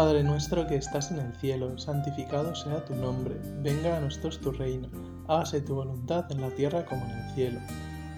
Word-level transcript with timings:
Padre 0.00 0.22
nuestro 0.22 0.66
que 0.66 0.76
estás 0.76 1.10
en 1.10 1.18
el 1.18 1.34
cielo, 1.34 1.76
santificado 1.76 2.54
sea 2.54 2.82
tu 2.86 2.94
nombre, 2.94 3.36
venga 3.60 3.98
a 3.98 4.00
nosotros 4.00 4.40
tu 4.40 4.50
reino, 4.50 4.88
hágase 5.28 5.60
tu 5.60 5.74
voluntad 5.74 6.24
en 6.32 6.40
la 6.40 6.48
tierra 6.48 6.86
como 6.86 7.04
en 7.04 7.10
el 7.10 7.34
cielo. 7.34 7.60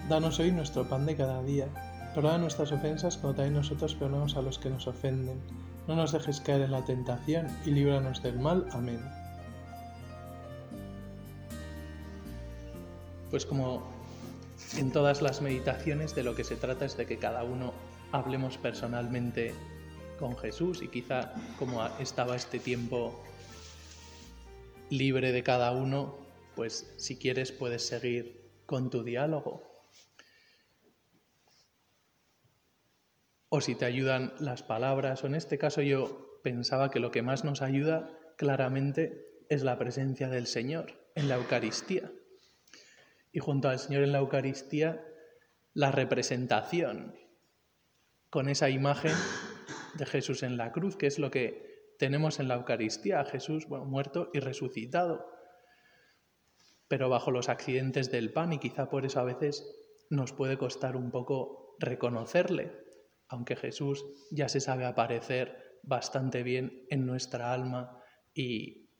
Danos 0.09 0.39
hoy 0.39 0.53
nuestro 0.53 0.89
pan 0.89 1.07
de 1.07 1.17
cada 1.17 1.43
día, 1.43 1.67
perdona 2.14 2.39
nuestras 2.39 2.71
ofensas 2.71 3.17
como 3.17 3.35
también 3.35 3.55
nosotros 3.55 3.96
perdonamos 3.96 4.37
a 4.37 4.43
los 4.43 4.61
que 4.61 4.71
nos 4.71 4.87
ofenden. 4.87 5.41
No 5.89 5.96
nos 5.96 6.13
dejes 6.13 6.41
caer 6.41 6.61
en 6.61 6.71
la 6.71 6.85
tentación 6.85 7.49
y 7.67 7.73
líbranos 7.73 8.23
del 8.23 8.39
mal. 8.39 8.64
Amén. 8.71 9.01
Pues 13.29 13.45
como 13.45 13.82
en 14.79 14.93
todas 14.93 15.21
las 15.21 15.43
meditaciones 15.43 16.14
de 16.14 16.23
lo 16.23 16.37
que 16.37 16.45
se 16.45 16.54
trata 16.54 16.85
es 16.85 16.96
de 16.96 17.07
que 17.07 17.18
cada 17.18 17.43
uno 17.43 17.73
hablemos 18.12 18.57
personalmente 18.57 19.53
con 20.22 20.39
Jesús 20.39 20.82
y 20.82 20.89
quizá 20.89 21.35
como 21.58 21.85
estaba 21.99 22.36
este 22.36 22.61
tiempo 22.61 23.25
libre 24.89 25.32
de 25.32 25.43
cada 25.43 25.72
uno, 25.72 26.17
pues 26.54 26.95
si 26.96 27.18
quieres 27.18 27.50
puedes 27.50 27.85
seguir 27.85 28.48
con 28.64 28.89
tu 28.89 29.03
diálogo. 29.03 29.85
O 33.48 33.61
si 33.61 33.75
te 33.75 33.84
ayudan 33.84 34.33
las 34.39 34.62
palabras, 34.62 35.25
o 35.25 35.27
en 35.27 35.34
este 35.34 35.58
caso 35.58 35.83
yo 35.83 36.39
pensaba 36.45 36.92
que 36.92 37.00
lo 37.00 37.11
que 37.11 37.23
más 37.23 37.42
nos 37.42 37.61
ayuda 37.61 38.17
claramente 38.36 39.27
es 39.48 39.65
la 39.65 39.77
presencia 39.77 40.28
del 40.28 40.47
Señor 40.47 40.93
en 41.17 41.28
la 41.28 41.34
Eucaristía. 41.34 42.12
Y 43.33 43.41
junto 43.41 43.69
al 43.69 43.81
Señor 43.81 44.05
en 44.05 44.12
la 44.12 44.19
Eucaristía, 44.19 45.05
la 45.75 45.91
representación 45.91 47.17
con 48.31 48.48
esa 48.48 48.70
imagen 48.70 49.17
de 49.95 50.07
Jesús 50.07 50.43
en 50.43 50.57
la 50.57 50.73
cruz, 50.73 50.97
que 50.97 51.07
es 51.07 51.19
lo 51.19 51.31
que 51.31 51.95
tenemos 51.98 52.41
en 52.41 52.48
la 52.48 52.55
Eucaristía, 52.55 53.25
Jesús 53.25 53.67
bueno, 53.69 53.85
muerto 53.85 54.31
y 54.33 54.41
resucitado, 54.41 55.27
pero 56.89 57.09
bajo 57.09 57.31
los 57.31 57.49
accidentes 57.49 58.11
del 58.11 58.33
pan 58.33 58.53
y 58.53 58.59
quizá 58.59 58.91
por 58.91 59.05
eso 59.05 59.21
a 59.21 59.25
veces 59.25 59.65
nos 60.11 60.33
puede 60.33 60.59
costar 60.59 60.97
un 60.97 61.11
poco 61.11 61.77
reconocerle, 61.79 62.73
aunque 63.29 63.57
Jesús 63.57 64.05
ya 64.31 64.49
se 64.49 64.61
sabe 64.61 64.84
aparecer 64.84 65.79
bastante 65.83 66.43
bien 66.43 66.87
en 66.91 67.06
nuestra 67.06 67.53
alma 67.53 67.99
y, 68.34 68.91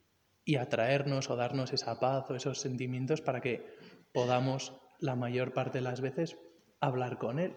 y 0.45 0.57
atraernos 0.57 1.31
o 1.31 1.37
darnos 1.37 1.73
esa 1.73 2.01
paz 2.01 2.31
o 2.31 2.35
esos 2.35 2.61
sentimientos 2.61 3.21
para 3.21 3.41
que 3.41 3.67
podamos 4.13 4.75
la 5.01 5.17
mayor 5.17 5.53
parte 5.53 5.79
de 5.79 5.83
las 5.83 6.01
veces 6.01 6.39
hablar 6.81 7.19
con 7.19 7.39
Él. 7.39 7.55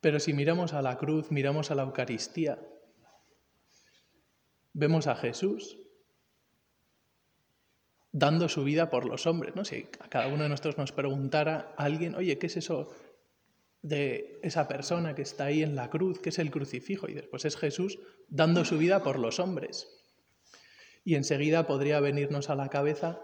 Pero 0.00 0.18
si 0.18 0.32
miramos 0.32 0.72
a 0.72 0.82
la 0.82 0.96
cruz, 0.96 1.30
miramos 1.30 1.70
a 1.70 1.74
la 1.74 1.82
Eucaristía, 1.82 2.58
vemos 4.72 5.06
a 5.06 5.16
Jesús 5.16 5.76
dando 8.12 8.48
su 8.48 8.64
vida 8.64 8.90
por 8.90 9.04
los 9.04 9.26
hombres. 9.26 9.54
¿no? 9.54 9.64
Si 9.64 9.88
a 10.00 10.08
cada 10.08 10.28
uno 10.28 10.42
de 10.42 10.48
nosotros 10.48 10.78
nos 10.78 10.92
preguntara 10.92 11.74
a 11.76 11.84
alguien, 11.84 12.14
oye, 12.14 12.38
¿qué 12.38 12.46
es 12.46 12.56
eso 12.56 12.90
de 13.82 14.38
esa 14.42 14.68
persona 14.68 15.14
que 15.14 15.22
está 15.22 15.44
ahí 15.44 15.62
en 15.62 15.76
la 15.76 15.90
cruz? 15.90 16.18
¿Qué 16.20 16.30
es 16.30 16.38
el 16.38 16.50
crucifijo? 16.50 17.08
Y 17.08 17.14
después 17.14 17.44
es 17.44 17.56
Jesús 17.56 17.98
dando 18.28 18.64
su 18.64 18.78
vida 18.78 19.02
por 19.02 19.18
los 19.18 19.38
hombres. 19.38 19.88
Y 21.04 21.14
enseguida 21.14 21.66
podría 21.66 22.00
venirnos 22.00 22.50
a 22.50 22.56
la 22.56 22.68
cabeza 22.68 23.22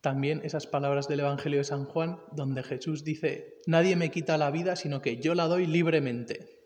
también 0.00 0.40
esas 0.44 0.66
palabras 0.66 1.08
del 1.08 1.20
Evangelio 1.20 1.58
de 1.58 1.64
San 1.64 1.84
Juan, 1.84 2.20
donde 2.32 2.62
Jesús 2.62 3.04
dice, 3.04 3.58
nadie 3.66 3.96
me 3.96 4.10
quita 4.10 4.38
la 4.38 4.50
vida, 4.50 4.76
sino 4.76 5.02
que 5.02 5.18
yo 5.18 5.34
la 5.34 5.46
doy 5.46 5.66
libremente. 5.66 6.58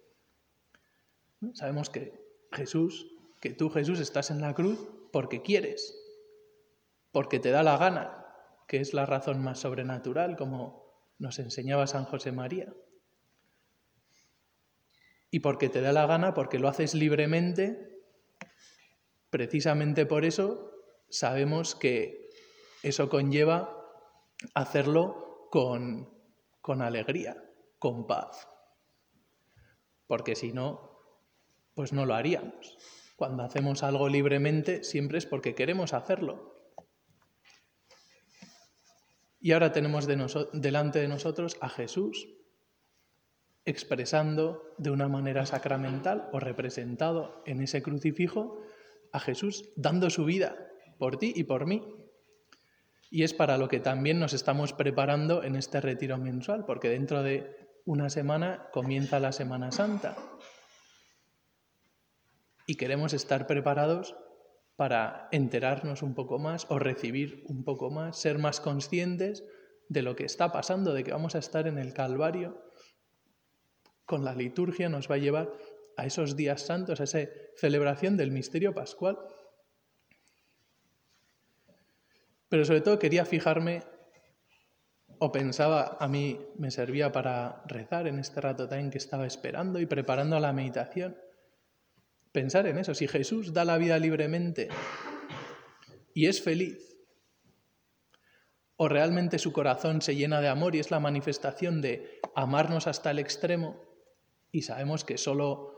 Sabemos 1.54 1.90
que 1.90 2.12
Jesús, 2.52 3.08
que 3.40 3.50
tú 3.50 3.70
Jesús 3.70 4.00
estás 4.00 4.30
en 4.30 4.40
la 4.40 4.54
cruz 4.54 4.78
porque 5.12 5.42
quieres, 5.42 5.98
porque 7.10 7.40
te 7.40 7.50
da 7.50 7.62
la 7.62 7.78
gana, 7.78 8.26
que 8.68 8.80
es 8.80 8.94
la 8.94 9.06
razón 9.06 9.42
más 9.42 9.60
sobrenatural, 9.60 10.36
como 10.36 10.82
nos 11.18 11.38
enseñaba 11.38 11.86
San 11.86 12.04
José 12.04 12.32
María. 12.32 12.72
Y 15.30 15.40
porque 15.40 15.70
te 15.70 15.80
da 15.80 15.92
la 15.92 16.06
gana, 16.06 16.34
porque 16.34 16.58
lo 16.58 16.68
haces 16.68 16.94
libremente, 16.94 18.02
precisamente 19.30 20.04
por 20.04 20.26
eso 20.26 20.70
sabemos 21.08 21.74
que 21.74 22.21
eso 22.82 23.08
conlleva 23.08 23.76
hacerlo 24.54 25.48
con, 25.50 26.08
con 26.60 26.82
alegría, 26.82 27.36
con 27.78 28.06
paz. 28.06 28.48
Porque 30.06 30.34
si 30.34 30.52
no, 30.52 30.92
pues 31.74 31.92
no 31.92 32.06
lo 32.06 32.14
haríamos. 32.14 32.76
Cuando 33.16 33.44
hacemos 33.44 33.82
algo 33.82 34.08
libremente, 34.08 34.82
siempre 34.84 35.18
es 35.18 35.26
porque 35.26 35.54
queremos 35.54 35.92
hacerlo. 35.92 36.52
Y 39.40 39.52
ahora 39.52 39.72
tenemos 39.72 40.06
delante 40.06 41.00
de 41.00 41.08
nosotros 41.08 41.56
a 41.60 41.68
Jesús 41.68 42.28
expresando 43.64 44.74
de 44.78 44.90
una 44.90 45.08
manera 45.08 45.46
sacramental 45.46 46.28
o 46.32 46.40
representado 46.40 47.42
en 47.46 47.60
ese 47.60 47.82
crucifijo 47.82 48.60
a 49.12 49.20
Jesús 49.20 49.70
dando 49.76 50.10
su 50.10 50.24
vida 50.24 50.56
por 50.98 51.16
ti 51.16 51.32
y 51.34 51.44
por 51.44 51.66
mí 51.66 52.01
y 53.12 53.24
es 53.24 53.34
para 53.34 53.58
lo 53.58 53.68
que 53.68 53.78
también 53.78 54.18
nos 54.18 54.32
estamos 54.32 54.72
preparando 54.72 55.42
en 55.42 55.54
este 55.54 55.82
retiro 55.82 56.16
mensual, 56.16 56.64
porque 56.64 56.88
dentro 56.88 57.22
de 57.22 57.68
una 57.84 58.08
semana 58.08 58.70
comienza 58.72 59.20
la 59.20 59.32
Semana 59.32 59.70
Santa. 59.70 60.16
Y 62.66 62.76
queremos 62.76 63.12
estar 63.12 63.46
preparados 63.46 64.16
para 64.76 65.28
enterarnos 65.30 66.00
un 66.00 66.14
poco 66.14 66.38
más 66.38 66.66
o 66.70 66.78
recibir 66.78 67.44
un 67.48 67.64
poco 67.64 67.90
más, 67.90 68.16
ser 68.16 68.38
más 68.38 68.60
conscientes 68.60 69.44
de 69.90 70.00
lo 70.00 70.16
que 70.16 70.24
está 70.24 70.50
pasando, 70.50 70.94
de 70.94 71.04
que 71.04 71.12
vamos 71.12 71.34
a 71.34 71.38
estar 71.38 71.66
en 71.66 71.76
el 71.76 71.92
Calvario. 71.92 72.64
Con 74.06 74.24
la 74.24 74.34
liturgia 74.34 74.88
nos 74.88 75.10
va 75.10 75.16
a 75.16 75.18
llevar 75.18 75.52
a 75.98 76.06
esos 76.06 76.34
días 76.34 76.62
santos, 76.62 76.98
a 76.98 77.04
esa 77.04 77.18
celebración 77.56 78.16
del 78.16 78.30
misterio 78.30 78.72
pascual. 78.72 79.18
Pero 82.52 82.66
sobre 82.66 82.82
todo 82.82 82.98
quería 82.98 83.24
fijarme, 83.24 83.82
o 85.18 85.32
pensaba, 85.32 85.96
a 85.98 86.06
mí 86.06 86.38
me 86.58 86.70
servía 86.70 87.10
para 87.10 87.62
rezar 87.64 88.06
en 88.06 88.18
este 88.18 88.42
rato 88.42 88.68
también 88.68 88.90
que 88.90 88.98
estaba 88.98 89.26
esperando 89.26 89.80
y 89.80 89.86
preparando 89.86 90.38
la 90.38 90.52
meditación. 90.52 91.16
Pensar 92.30 92.66
en 92.66 92.76
eso, 92.76 92.92
si 92.92 93.08
Jesús 93.08 93.54
da 93.54 93.64
la 93.64 93.78
vida 93.78 93.98
libremente 93.98 94.68
y 96.12 96.26
es 96.26 96.42
feliz, 96.42 96.94
o 98.76 98.86
realmente 98.86 99.38
su 99.38 99.54
corazón 99.54 100.02
se 100.02 100.14
llena 100.14 100.42
de 100.42 100.48
amor 100.48 100.74
y 100.76 100.80
es 100.80 100.90
la 100.90 101.00
manifestación 101.00 101.80
de 101.80 102.20
amarnos 102.34 102.86
hasta 102.86 103.12
el 103.12 103.18
extremo, 103.18 103.80
y 104.50 104.60
sabemos 104.60 105.06
que 105.06 105.16
solo 105.16 105.72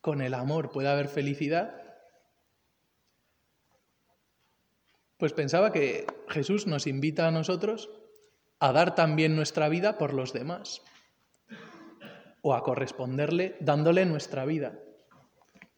con 0.00 0.22
el 0.22 0.32
amor 0.32 0.70
puede 0.70 0.88
haber 0.88 1.08
felicidad, 1.08 1.81
Pues 5.22 5.34
pensaba 5.34 5.70
que 5.70 6.04
Jesús 6.26 6.66
nos 6.66 6.88
invita 6.88 7.28
a 7.28 7.30
nosotros 7.30 7.90
a 8.58 8.72
dar 8.72 8.96
también 8.96 9.36
nuestra 9.36 9.68
vida 9.68 9.96
por 9.96 10.14
los 10.14 10.32
demás 10.32 10.82
o 12.40 12.54
a 12.54 12.64
corresponderle 12.64 13.56
dándole 13.60 14.04
nuestra 14.04 14.44
vida. 14.44 14.80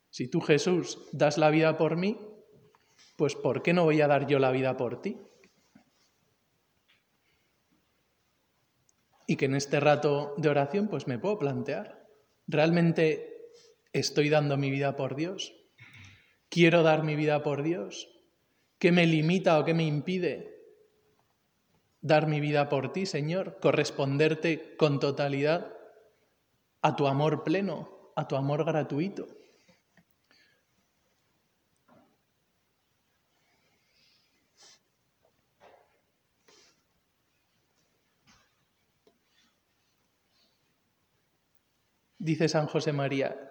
Si 0.08 0.28
tú 0.28 0.40
Jesús 0.40 0.98
das 1.12 1.36
la 1.36 1.50
vida 1.50 1.76
por 1.76 1.96
mí, 1.96 2.18
pues 3.16 3.34
¿por 3.34 3.62
qué 3.62 3.74
no 3.74 3.84
voy 3.84 4.00
a 4.00 4.06
dar 4.06 4.26
yo 4.26 4.38
la 4.38 4.50
vida 4.50 4.78
por 4.78 5.02
ti? 5.02 5.20
Y 9.26 9.36
que 9.36 9.44
en 9.44 9.56
este 9.56 9.78
rato 9.78 10.32
de 10.38 10.48
oración 10.48 10.88
pues 10.88 11.06
me 11.06 11.18
puedo 11.18 11.38
plantear, 11.38 12.06
¿realmente 12.46 13.50
estoy 13.92 14.30
dando 14.30 14.56
mi 14.56 14.70
vida 14.70 14.96
por 14.96 15.14
Dios? 15.14 15.52
¿Quiero 16.48 16.82
dar 16.82 17.02
mi 17.02 17.14
vida 17.14 17.42
por 17.42 17.62
Dios? 17.62 18.08
¿Qué 18.78 18.92
me 18.92 19.06
limita 19.06 19.58
o 19.58 19.64
qué 19.64 19.74
me 19.74 19.84
impide 19.84 20.54
dar 22.00 22.26
mi 22.26 22.40
vida 22.40 22.68
por 22.68 22.92
ti, 22.92 23.06
Señor? 23.06 23.58
Corresponderte 23.60 24.76
con 24.76 25.00
totalidad 25.00 25.74
a 26.82 26.96
tu 26.96 27.06
amor 27.06 27.44
pleno, 27.44 28.12
a 28.14 28.28
tu 28.28 28.36
amor 28.36 28.64
gratuito. 28.64 29.26
Dice 42.18 42.48
San 42.48 42.66
José 42.66 42.92
María, 42.92 43.50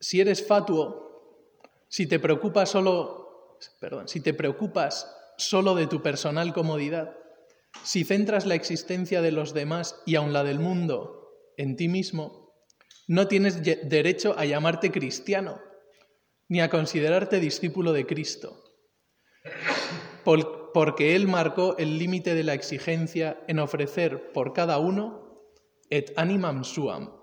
si 0.00 0.20
eres 0.20 0.44
fatuo, 0.44 1.60
si 1.88 2.08
te 2.08 2.18
preocupa 2.18 2.66
solo 2.66 3.25
perdón, 3.80 4.08
si 4.08 4.20
te 4.20 4.34
preocupas 4.34 5.10
solo 5.36 5.74
de 5.74 5.86
tu 5.86 6.02
personal 6.02 6.52
comodidad, 6.52 7.16
si 7.82 8.04
centras 8.04 8.46
la 8.46 8.54
existencia 8.54 9.20
de 9.20 9.32
los 9.32 9.52
demás 9.54 10.00
y 10.06 10.16
aun 10.16 10.32
la 10.32 10.44
del 10.44 10.58
mundo 10.58 11.30
en 11.56 11.76
ti 11.76 11.88
mismo, 11.88 12.46
No 13.08 13.28
tienes 13.28 13.62
derecho 13.62 14.34
a 14.36 14.44
llamarte 14.46 14.90
cristiano, 14.90 15.60
ni 16.48 16.60
a 16.60 16.70
considerarte 16.70 17.38
discípulo 17.38 17.92
de 17.92 18.04
Cristo, 18.04 18.64
porque 20.24 21.14
Él 21.14 21.28
marcó 21.28 21.76
el 21.78 21.98
límite 21.98 22.34
de 22.34 22.42
la 22.42 22.54
exigencia 22.54 23.40
en 23.46 23.60
ofrecer 23.60 24.32
por 24.32 24.52
cada 24.52 24.78
uno 24.78 25.24
et 25.88 26.12
animam 26.16 26.64
suam, 26.64 27.14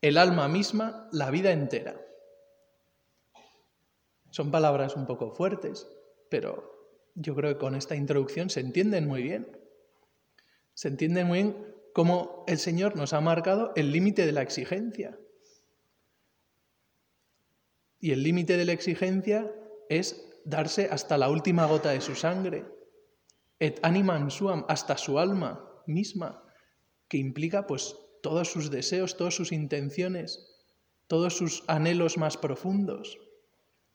el 0.00 0.16
alma 0.16 0.46
misma, 0.46 1.08
la 1.10 1.32
vida 1.32 1.50
entera. 1.50 2.05
Son 4.36 4.50
palabras 4.50 4.96
un 4.96 5.06
poco 5.06 5.30
fuertes, 5.30 5.88
pero 6.28 6.92
yo 7.14 7.34
creo 7.34 7.54
que 7.54 7.58
con 7.58 7.74
esta 7.74 7.96
introducción 7.96 8.50
se 8.50 8.60
entienden 8.60 9.08
muy 9.08 9.22
bien. 9.22 9.48
Se 10.74 10.88
entiende 10.88 11.24
muy 11.24 11.42
bien 11.42 11.74
cómo 11.94 12.44
el 12.46 12.58
Señor 12.58 12.96
nos 12.96 13.14
ha 13.14 13.22
marcado 13.22 13.72
el 13.76 13.92
límite 13.92 14.26
de 14.26 14.32
la 14.32 14.42
exigencia. 14.42 15.18
Y 17.98 18.10
el 18.12 18.22
límite 18.22 18.58
de 18.58 18.66
la 18.66 18.72
exigencia 18.72 19.50
es 19.88 20.30
darse 20.44 20.90
hasta 20.90 21.16
la 21.16 21.30
última 21.30 21.64
gota 21.64 21.88
de 21.88 22.02
su 22.02 22.14
sangre, 22.14 22.66
et 23.58 23.80
animam 23.82 24.28
suam, 24.30 24.66
hasta 24.68 24.98
su 24.98 25.18
alma 25.18 25.82
misma, 25.86 26.44
que 27.08 27.16
implica 27.16 27.66
pues 27.66 27.96
todos 28.22 28.52
sus 28.52 28.70
deseos, 28.70 29.16
todas 29.16 29.34
sus 29.34 29.50
intenciones, 29.50 30.62
todos 31.06 31.34
sus 31.34 31.64
anhelos 31.68 32.18
más 32.18 32.36
profundos, 32.36 33.18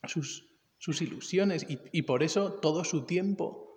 sus, 0.08 0.48
sus 0.78 1.00
ilusiones 1.02 1.64
y, 1.68 1.78
y, 1.92 2.02
por 2.02 2.22
eso 2.22 2.54
todo 2.54 2.84
su 2.84 3.04
tiempo, 3.04 3.72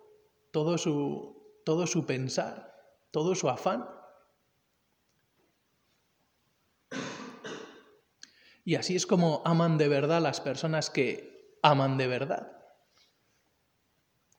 todo 0.50 0.78
su, 0.78 1.60
todo 1.64 1.86
su 1.86 2.04
pensar, 2.04 2.74
todo 3.10 3.34
su 3.34 3.48
afán. 3.48 3.88
Y 8.64 8.74
así 8.74 8.96
es 8.96 9.06
como 9.06 9.42
aman 9.44 9.78
de 9.78 9.88
verdad 9.88 10.20
las 10.20 10.40
personas 10.40 10.90
que 10.90 11.58
aman 11.62 11.96
de 11.98 12.08
verdad, 12.08 12.52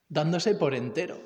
dándose 0.10 0.54
por 0.56 0.74
entero. 0.74 1.22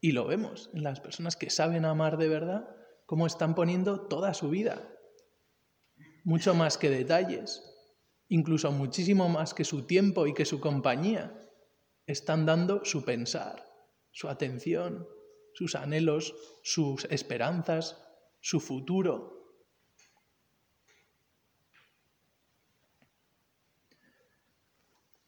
Y 0.00 0.12
lo 0.12 0.26
vemos 0.26 0.70
en 0.74 0.82
las 0.82 1.00
personas 1.00 1.36
que 1.36 1.50
saben 1.50 1.84
amar 1.84 2.16
de 2.16 2.28
verdad, 2.28 2.68
cómo 3.06 3.26
están 3.26 3.54
poniendo 3.54 4.00
toda 4.08 4.34
su 4.34 4.50
vida, 4.50 4.92
mucho 6.24 6.54
más 6.54 6.76
que 6.76 6.90
detalles, 6.90 7.75
incluso 8.28 8.72
muchísimo 8.72 9.28
más 9.28 9.54
que 9.54 9.64
su 9.64 9.82
tiempo 9.82 10.26
y 10.26 10.34
que 10.34 10.44
su 10.44 10.60
compañía. 10.60 11.38
Están 12.06 12.46
dando 12.46 12.84
su 12.84 13.04
pensar, 13.04 13.64
su 14.10 14.28
atención, 14.28 15.06
sus 15.54 15.74
anhelos, 15.74 16.34
sus 16.62 17.04
esperanzas, 17.06 18.02
su 18.40 18.60
futuro, 18.60 19.36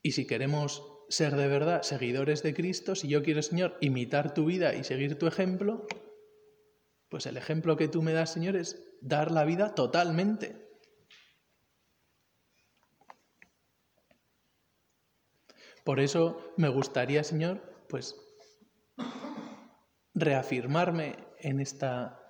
Y 0.03 0.13
si 0.13 0.27
queremos 0.27 0.83
ser 1.09 1.37
de 1.37 1.49
verdad 1.49 1.83
seguidores 1.83 2.43
de 2.43 2.55
Cristo, 2.55 2.95
si 2.95 3.09
yo 3.09 3.23
quiero, 3.23 3.43
Señor, 3.43 3.77
imitar 3.81 4.33
tu 4.33 4.47
vida 4.47 4.75
y 4.75 4.85
seguir 4.85 5.19
tu 5.19 5.27
ejemplo, 5.27 5.87
pues 7.11 7.27
el 7.27 7.37
ejemplo 7.37 7.77
que 7.77 7.89
tú 7.89 8.01
me 8.01 8.15
das, 8.15 8.33
Señor, 8.33 8.57
es 8.57 8.97
dar 9.03 9.31
la 9.31 9.45
vida 9.45 9.75
totalmente. 9.75 10.68
Por 15.89 16.01
eso 16.01 16.53
me 16.59 16.69
gustaría, 16.69 17.25
Señor, 17.25 17.63
pues 17.89 18.15
reafirmarme 20.13 21.17
en 21.39 21.61
esta 21.61 22.21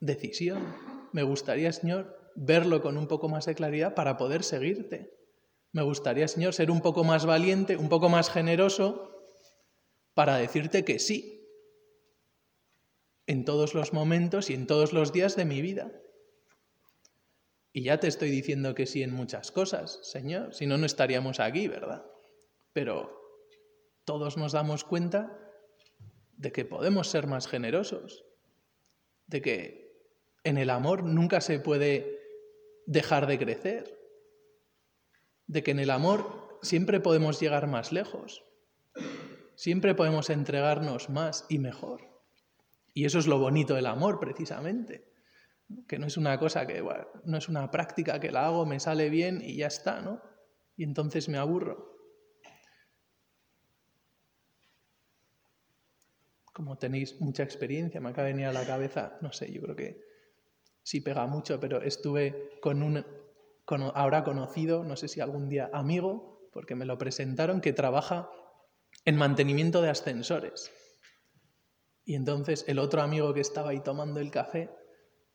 decisión. 0.00 0.76
Me 1.14 1.22
gustaría, 1.22 1.72
Señor, 1.72 2.30
verlo 2.36 2.82
con 2.82 2.98
un 2.98 3.06
poco 3.06 3.30
más 3.30 3.46
de 3.46 3.54
claridad 3.54 3.94
para 3.94 4.18
poder 4.18 4.44
seguirte. 4.44 5.16
Me 5.72 5.80
gustaría, 5.80 6.28
Señor, 6.28 6.52
ser 6.52 6.70
un 6.70 6.82
poco 6.82 7.04
más 7.04 7.24
valiente, 7.24 7.78
un 7.78 7.88
poco 7.88 8.10
más 8.10 8.28
generoso 8.28 9.16
para 10.12 10.36
decirte 10.36 10.84
que 10.84 10.98
sí 10.98 11.48
en 13.26 13.46
todos 13.46 13.72
los 13.72 13.94
momentos 13.94 14.50
y 14.50 14.52
en 14.52 14.66
todos 14.66 14.92
los 14.92 15.14
días 15.14 15.36
de 15.36 15.46
mi 15.46 15.62
vida. 15.62 15.90
Y 17.72 17.84
ya 17.84 17.98
te 17.98 18.08
estoy 18.08 18.28
diciendo 18.28 18.74
que 18.74 18.84
sí 18.84 19.02
en 19.02 19.14
muchas 19.14 19.52
cosas, 19.52 20.00
Señor, 20.02 20.52
si 20.52 20.66
no, 20.66 20.76
no 20.76 20.84
estaríamos 20.84 21.40
aquí, 21.40 21.66
¿verdad? 21.66 22.04
Pero 22.78 23.10
todos 24.04 24.36
nos 24.36 24.52
damos 24.52 24.84
cuenta 24.84 25.36
de 26.36 26.52
que 26.52 26.64
podemos 26.64 27.08
ser 27.08 27.26
más 27.26 27.48
generosos, 27.48 28.24
de 29.26 29.42
que 29.42 30.00
en 30.44 30.58
el 30.58 30.70
amor 30.70 31.02
nunca 31.02 31.40
se 31.40 31.58
puede 31.58 32.20
dejar 32.86 33.26
de 33.26 33.36
crecer, 33.36 33.98
de 35.48 35.64
que 35.64 35.72
en 35.72 35.80
el 35.80 35.90
amor 35.90 36.60
siempre 36.62 37.00
podemos 37.00 37.40
llegar 37.40 37.66
más 37.66 37.90
lejos, 37.90 38.44
siempre 39.56 39.96
podemos 39.96 40.30
entregarnos 40.30 41.10
más 41.10 41.46
y 41.48 41.58
mejor. 41.58 42.22
Y 42.94 43.06
eso 43.06 43.18
es 43.18 43.26
lo 43.26 43.40
bonito 43.40 43.74
del 43.74 43.86
amor, 43.86 44.20
precisamente, 44.20 45.12
que 45.88 45.98
no 45.98 46.06
es 46.06 46.16
una 46.16 46.38
cosa 46.38 46.64
que, 46.64 46.80
no 47.24 47.38
es 47.38 47.48
una 47.48 47.72
práctica 47.72 48.20
que 48.20 48.30
la 48.30 48.46
hago, 48.46 48.66
me 48.66 48.78
sale 48.78 49.10
bien 49.10 49.42
y 49.42 49.56
ya 49.56 49.66
está, 49.66 50.00
¿no? 50.00 50.22
Y 50.76 50.84
entonces 50.84 51.28
me 51.28 51.38
aburro. 51.38 51.87
Como 56.58 56.76
tenéis 56.76 57.20
mucha 57.20 57.44
experiencia, 57.44 58.00
me 58.00 58.08
acaba 58.08 58.26
de 58.26 58.32
venir 58.32 58.48
a 58.48 58.52
la 58.52 58.66
cabeza, 58.66 59.16
no 59.20 59.32
sé, 59.32 59.52
yo 59.52 59.62
creo 59.62 59.76
que 59.76 60.02
sí 60.82 61.00
pega 61.00 61.24
mucho, 61.28 61.60
pero 61.60 61.80
estuve 61.80 62.58
con 62.60 62.82
un 62.82 63.06
ahora 63.94 64.24
conocido, 64.24 64.82
no 64.82 64.96
sé 64.96 65.06
si 65.06 65.20
algún 65.20 65.48
día 65.48 65.70
amigo, 65.72 66.50
porque 66.52 66.74
me 66.74 66.84
lo 66.84 66.98
presentaron, 66.98 67.60
que 67.60 67.72
trabaja 67.72 68.28
en 69.04 69.14
mantenimiento 69.14 69.82
de 69.82 69.90
ascensores. 69.90 70.72
Y 72.04 72.16
entonces 72.16 72.64
el 72.66 72.80
otro 72.80 73.02
amigo 73.02 73.32
que 73.32 73.40
estaba 73.40 73.70
ahí 73.70 73.78
tomando 73.78 74.18
el 74.18 74.32
café, 74.32 74.68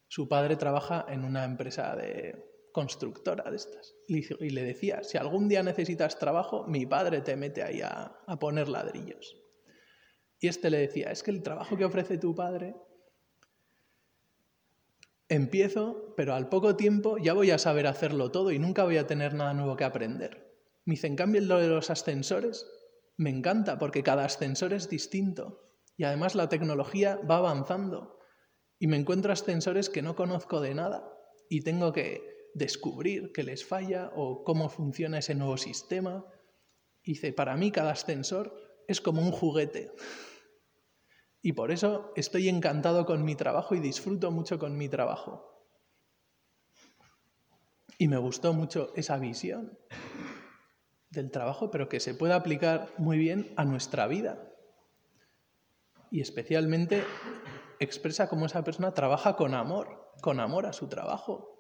su 0.10 0.28
padre 0.28 0.58
trabaja 0.58 1.06
en 1.08 1.24
una 1.24 1.46
empresa 1.46 1.96
de 1.96 2.68
constructora 2.74 3.50
de 3.50 3.56
estas. 3.56 3.96
Y 4.10 4.50
le 4.50 4.64
decía, 4.66 5.06
si 5.06 5.18
algún 5.18 5.48
día 5.48 5.64
necesitas 5.64 6.20
trabajo, 6.20 6.66
mi 6.68 6.86
padre 6.86 7.22
te 7.22 7.38
mete 7.38 7.64
ahí 7.64 7.80
a 7.82 8.38
poner 8.42 8.68
ladrillos. 8.68 9.38
Y 10.44 10.50
este 10.50 10.70
le 10.70 10.80
decía, 10.80 11.10
es 11.10 11.24
que 11.24 11.32
el 11.32 11.42
trabajo 11.42 11.78
que 11.78 11.86
ofrece 11.86 12.18
tu 12.18 12.36
padre 12.36 12.76
empiezo, 15.30 16.14
pero 16.18 16.34
al 16.34 16.50
poco 16.50 16.76
tiempo 16.76 17.18
ya 17.18 17.32
voy 17.32 17.52
a 17.52 17.58
saber 17.58 17.88
hacerlo 17.88 18.30
todo 18.30 18.52
y 18.52 18.60
nunca 18.60 18.84
voy 18.84 18.98
a 18.98 19.08
tener 19.08 19.36
nada 19.36 19.54
nuevo 19.54 19.78
que 19.78 19.86
aprender. 19.86 20.54
Me 20.84 20.96
dice, 20.96 21.08
en 21.08 21.16
cambio, 21.16 21.40
lo 21.40 21.60
de 21.60 21.70
los 21.70 21.90
ascensores 21.90 22.70
me 23.16 23.30
encanta 23.30 23.78
porque 23.80 24.04
cada 24.04 24.26
ascensor 24.26 24.74
es 24.74 24.90
distinto 24.90 25.64
y 25.96 26.04
además 26.04 26.36
la 26.36 26.50
tecnología 26.50 27.22
va 27.22 27.38
avanzando 27.38 28.20
y 28.80 28.88
me 28.88 28.98
encuentro 28.98 29.32
ascensores 29.32 29.90
que 29.90 30.02
no 30.02 30.18
conozco 30.18 30.60
de 30.60 30.76
nada 30.76 31.10
y 31.48 31.62
tengo 31.62 31.94
que 31.94 32.50
descubrir 32.54 33.32
qué 33.32 33.44
les 33.44 33.64
falla 33.64 34.12
o 34.14 34.44
cómo 34.44 34.68
funciona 34.68 35.20
ese 35.20 35.36
nuevo 35.36 35.56
sistema. 35.56 36.26
Y 37.02 37.14
dice, 37.14 37.32
para 37.32 37.56
mí 37.56 37.72
cada 37.72 37.92
ascensor 37.92 38.54
es 38.90 39.00
como 39.00 39.22
un 39.22 39.32
juguete. 39.32 39.94
Y 41.46 41.52
por 41.52 41.72
eso 41.72 42.14
estoy 42.16 42.48
encantado 42.48 43.06
con 43.06 43.26
mi 43.26 43.36
trabajo 43.36 43.76
y 43.76 43.82
disfruto 43.82 44.32
mucho 44.32 44.58
con 44.58 44.78
mi 44.78 44.88
trabajo. 44.88 45.62
Y 47.98 48.08
me 48.08 48.18
gustó 48.18 48.54
mucho 48.54 48.94
esa 48.96 49.18
visión 49.18 49.78
del 51.10 51.32
trabajo, 51.32 51.70
pero 51.70 51.90
que 51.90 52.00
se 52.00 52.16
puede 52.16 52.34
aplicar 52.34 52.94
muy 52.98 53.18
bien 53.18 53.54
a 53.58 53.66
nuestra 53.66 54.08
vida. 54.08 54.54
Y 56.10 56.22
especialmente 56.22 57.04
expresa 57.78 58.30
cómo 58.30 58.46
esa 58.46 58.64
persona 58.64 58.94
trabaja 58.94 59.36
con 59.36 59.54
amor, 59.54 60.14
con 60.22 60.40
amor 60.40 60.66
a 60.66 60.72
su 60.72 60.88
trabajo. 60.88 61.60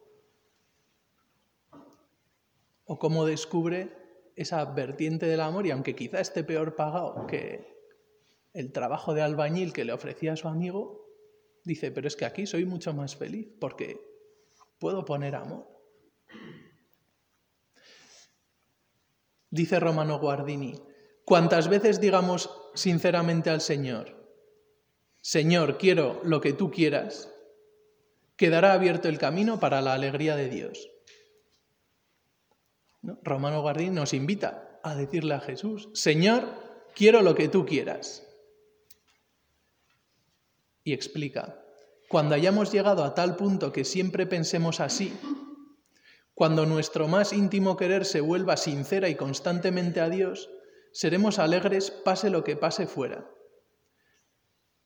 O 2.86 2.98
cómo 2.98 3.26
descubre 3.26 4.32
esa 4.38 4.64
vertiente 4.64 5.26
del 5.26 5.42
amor 5.42 5.68
y 5.68 5.72
aunque 5.72 5.94
quizá 5.94 6.22
esté 6.22 6.46
peor 6.46 6.76
pagado 6.76 7.28
que 7.28 7.73
el 8.54 8.72
trabajo 8.72 9.14
de 9.14 9.22
albañil 9.22 9.74
que 9.74 9.84
le 9.84 9.94
ofrecía 9.94 10.34
a 10.34 10.38
su 10.38 10.48
amigo, 10.48 11.08
dice, 11.64 11.92
pero 11.92 12.08
es 12.08 12.16
que 12.16 12.26
aquí 12.26 12.46
soy 12.46 12.66
mucho 12.66 12.94
más 12.94 13.16
feliz 13.16 13.48
porque 13.60 14.00
puedo 14.80 15.06
poner 15.06 15.36
amor. 15.36 15.68
Dice 19.50 19.80
Romano 19.80 20.20
Guardini, 20.20 20.82
cuantas 21.26 21.68
veces 21.68 22.00
digamos 22.00 22.50
sinceramente 22.74 23.50
al 23.50 23.62
Señor, 23.62 24.24
Señor, 25.22 25.78
quiero 25.78 26.20
lo 26.24 26.42
que 26.42 26.54
tú 26.54 26.70
quieras, 26.70 27.32
quedará 28.36 28.74
abierto 28.74 29.08
el 29.08 29.18
camino 29.18 29.60
para 29.60 29.82
la 29.82 29.94
alegría 29.94 30.36
de 30.36 30.50
Dios. 30.50 30.90
Romano 33.02 33.62
Guardini 33.62 33.92
nos 33.92 34.14
invita 34.14 34.80
a 34.84 34.96
decirle 34.96 35.36
a 35.36 35.40
Jesús, 35.40 35.90
Señor, 35.94 36.44
quiero 36.94 37.22
lo 37.22 37.36
que 37.36 37.48
tú 37.48 37.66
quieras. 37.66 38.33
Y 40.84 40.94
explica, 40.94 41.64
cuando 42.10 42.36
hayamos 42.36 42.72
llegado 42.72 43.04
a 43.04 43.16
tal 43.16 43.36
punto 43.36 43.72
que 43.72 43.86
siempre 43.86 44.26
pensemos 44.26 44.80
así, 44.80 45.14
Cuando 46.34 46.66
nuestro 46.66 47.08
más 47.08 47.32
íntimo 47.32 47.78
querer 47.78 48.06
se 48.06 48.20
vuelva 48.20 48.58
sincera 48.58 49.08
y 49.08 49.16
constantemente 49.16 50.02
a 50.02 50.10
Dios, 50.10 50.50
seremos 50.92 51.38
alegres 51.38 51.92
pase 51.92 52.30
lo 52.30 52.44
que 52.44 52.56
pase 52.56 52.88
fuera. 52.88 53.30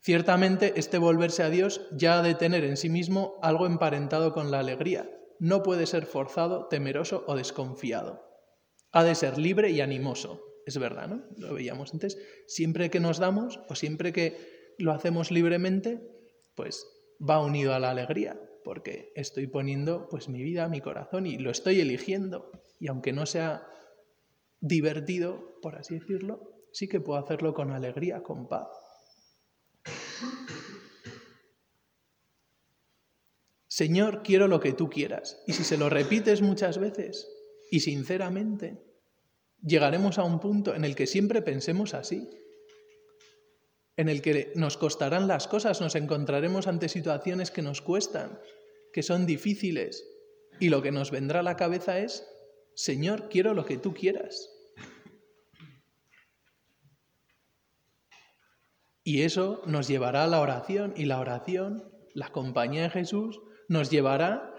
Ciertamente 0.02 0.74
este 0.76 0.98
volverse 0.98 1.44
a 1.44 1.50
Dios 1.50 1.88
ya 1.92 2.20
ha 2.20 2.22
de 2.22 2.36
tener 2.36 2.64
en 2.66 2.78
sí 2.78 2.90
mismo 2.90 3.40
algo 3.42 3.66
emparentado 3.66 4.34
con 4.34 4.52
la 4.52 4.60
alegría. 4.60 5.10
No 5.40 5.64
puede 5.64 5.86
ser 5.86 6.06
forzado, 6.06 6.68
temeroso 6.68 7.24
o 7.28 7.36
desconfiado. 7.36 8.24
Ha 8.92 9.04
de 9.04 9.16
ser 9.16 9.38
libre 9.38 9.72
y 9.72 9.82
animoso. 9.82 10.44
Es 10.66 10.78
verdad, 10.78 11.08
¿no? 11.08 11.24
Lo 11.38 11.54
veíamos 11.54 11.94
antes. 11.94 12.18
Siempre 12.46 12.90
que 12.90 13.00
nos 13.00 13.20
damos 13.20 13.62
o 13.70 13.76
siempre 13.76 14.12
que 14.12 14.57
lo 14.78 14.92
hacemos 14.92 15.32
libremente, 15.32 16.02
pues 16.56 16.86
va 17.20 17.44
unido 17.44 17.74
a 17.74 17.80
la 17.80 17.92
alegría, 17.92 18.40
porque 18.64 19.12
estoy 19.16 19.48
poniendo 19.48 20.08
pues 20.10 20.30
mi 20.30 20.44
vida, 20.44 20.68
mi 20.68 20.82
corazón 20.82 21.26
y 21.26 21.38
lo 21.38 21.52
estoy 21.52 21.80
eligiendo. 21.80 22.52
Y 22.80 22.88
aunque 22.88 23.14
no 23.14 23.26
sea 23.26 23.68
divertido, 24.60 25.60
por 25.62 25.76
así 25.76 26.00
decirlo, 26.00 26.54
sí 26.72 26.88
que 26.88 27.00
puedo 27.00 27.20
hacerlo 27.20 27.54
con 27.54 27.72
alegría, 27.72 28.24
con 28.24 28.48
paz. 28.48 28.68
Señor, 33.68 34.24
quiero 34.24 34.48
lo 34.48 34.60
que 34.60 34.74
tú 34.74 34.90
quieras. 34.90 35.42
Y 35.46 35.54
si 35.54 35.64
se 35.64 35.78
lo 35.78 35.90
repites 35.90 36.42
muchas 36.42 36.80
veces 36.80 37.28
y 37.70 37.82
sinceramente, 37.82 38.82
llegaremos 39.62 40.18
a 40.18 40.24
un 40.24 40.40
punto 40.40 40.74
en 40.74 40.84
el 40.84 40.96
que 40.96 41.06
siempre 41.06 41.42
pensemos 41.42 41.94
así, 41.94 42.28
en 43.98 44.10
el 44.10 44.22
que 44.22 44.54
nos 44.56 44.78
costarán 44.78 45.28
las 45.28 45.48
cosas, 45.48 45.82
nos 45.82 45.96
encontraremos 45.96 46.68
ante 46.68 46.88
situaciones 46.88 47.50
que 47.50 47.64
nos 47.64 47.82
cuestan, 47.82 48.40
que 48.94 49.02
son 49.02 49.26
difíciles, 49.26 50.08
y 50.60 50.70
lo 50.70 50.82
que 50.82 50.92
nos 50.92 51.12
vendrá 51.12 51.40
a 51.40 51.44
la 51.44 51.56
cabeza 51.56 52.00
es, 52.00 52.28
Señor, 52.76 53.28
quiero 53.28 53.56
lo 53.56 53.66
que 53.66 53.78
tú 53.78 53.94
quieras. 53.94 54.54
Y 59.04 59.24
eso 59.24 59.62
nos 59.66 59.88
llevará 59.88 60.26
a 60.26 60.28
la 60.28 60.42
oración, 60.42 60.94
y 60.96 61.06
la 61.06 61.20
oración, 61.20 61.92
la 62.14 62.32
compañía 62.32 62.84
de 62.84 62.90
Jesús, 62.92 63.40
nos 63.68 63.90
llevará 63.90 64.54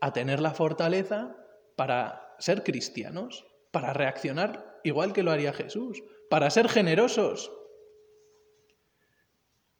a 0.00 0.12
tener 0.12 0.40
la 0.40 0.54
fortaleza 0.54 1.36
para 1.76 2.36
ser 2.38 2.62
cristianos, 2.62 3.44
para 3.72 3.92
reaccionar 3.92 4.80
igual 4.84 5.12
que 5.12 5.24
lo 5.24 5.32
haría 5.32 5.52
Jesús, 5.52 6.02
para 6.30 6.50
ser 6.50 6.68
generosos 6.68 7.50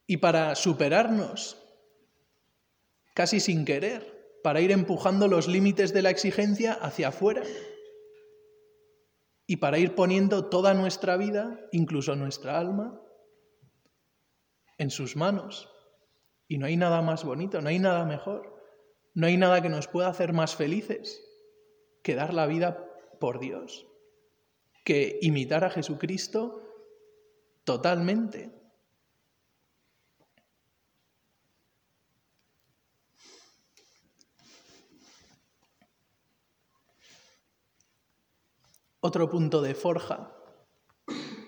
y 0.07 0.19
para 0.19 0.55
superarnos 0.55 1.61
casi 3.15 3.41
sin 3.41 3.65
querer, 3.65 4.39
para 4.43 4.61
ir 4.61 4.73
empujando 4.73 5.29
los 5.29 5.49
límites 5.49 5.95
de 5.95 6.03
la 6.03 6.11
exigencia 6.11 6.75
hacia 6.75 7.09
afuera 7.09 7.43
y 9.47 9.57
para 9.57 9.79
ir 9.79 9.95
poniendo 9.95 10.47
toda 10.47 10.75
nuestra 10.75 11.17
vida, 11.17 11.61
incluso 11.73 12.17
nuestra 12.17 12.59
alma, 12.59 13.01
en 14.79 14.91
sus 14.91 15.17
manos. 15.17 15.71
Y 16.49 16.59
no 16.59 16.67
hay 16.67 16.77
nada 16.77 17.01
más 17.03 17.25
bonito, 17.25 17.61
no 17.63 17.69
hay 17.69 17.79
nada 17.79 18.05
mejor, 18.05 18.55
no 19.15 19.27
hay 19.27 19.37
nada 19.37 19.63
que 19.63 19.69
nos 19.69 19.87
pueda 19.87 20.09
hacer 20.09 20.33
más 20.33 20.57
felices 20.57 21.25
que 22.03 22.15
dar 22.15 22.35
la 22.35 22.47
vida 22.47 22.87
por 23.21 23.39
Dios, 23.41 23.87
que 24.85 25.19
imitar 25.23 25.65
a 25.65 25.71
Jesucristo 25.71 26.63
totalmente. 27.65 28.51
Otro 39.07 39.29
punto 39.29 39.61
de 39.61 39.75
forja, 39.75 40.35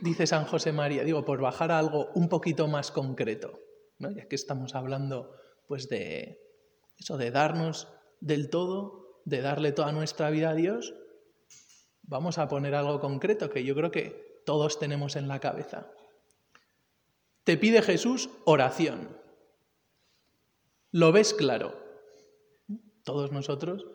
dice 0.02 0.26
San 0.26 0.44
José 0.44 0.72
María, 0.72 1.04
digo, 1.04 1.24
por 1.24 1.40
bajar 1.40 1.72
a 1.72 1.78
algo 1.78 2.10
un 2.14 2.28
poquito 2.28 2.68
más 2.68 2.90
concreto, 2.90 3.58
ya 3.98 4.28
que 4.28 4.36
estamos 4.36 4.74
hablando 4.74 5.32
pues 5.66 5.88
de 5.88 6.38
eso, 6.98 7.16
de 7.16 7.30
darnos 7.30 7.88
del 8.20 8.50
todo, 8.50 9.22
de 9.24 9.40
darle 9.40 9.72
toda 9.72 9.92
nuestra 9.92 10.28
vida 10.28 10.50
a 10.50 10.54
Dios, 10.54 10.92
vamos 12.02 12.36
a 12.36 12.46
poner 12.46 12.74
algo 12.74 13.00
concreto 13.00 13.48
que 13.48 13.64
yo 13.64 13.74
creo 13.74 13.90
que 13.90 14.42
todos 14.44 14.78
tenemos 14.78 15.16
en 15.16 15.26
la 15.26 15.40
cabeza. 15.40 15.90
Te 17.44 17.56
pide 17.56 17.80
Jesús 17.80 18.28
oración. 18.44 19.16
¿Lo 20.90 21.10
ves 21.10 21.32
claro? 21.32 21.74
Todos 23.02 23.32
nosotros 23.32 23.86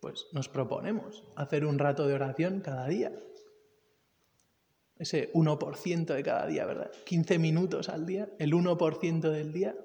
pues 0.00 0.26
nos 0.32 0.48
proponemos 0.48 1.24
hacer 1.36 1.64
un 1.64 1.78
rato 1.78 2.06
de 2.06 2.14
oración 2.14 2.60
cada 2.60 2.86
día. 2.86 3.12
Ese 4.98 5.32
1% 5.32 6.06
de 6.06 6.22
cada 6.22 6.46
día, 6.46 6.64
¿verdad? 6.64 6.90
15 7.04 7.38
minutos 7.38 7.88
al 7.88 8.06
día, 8.06 8.30
el 8.38 8.52
1% 8.52 9.30
del 9.30 9.52
día, 9.52 9.76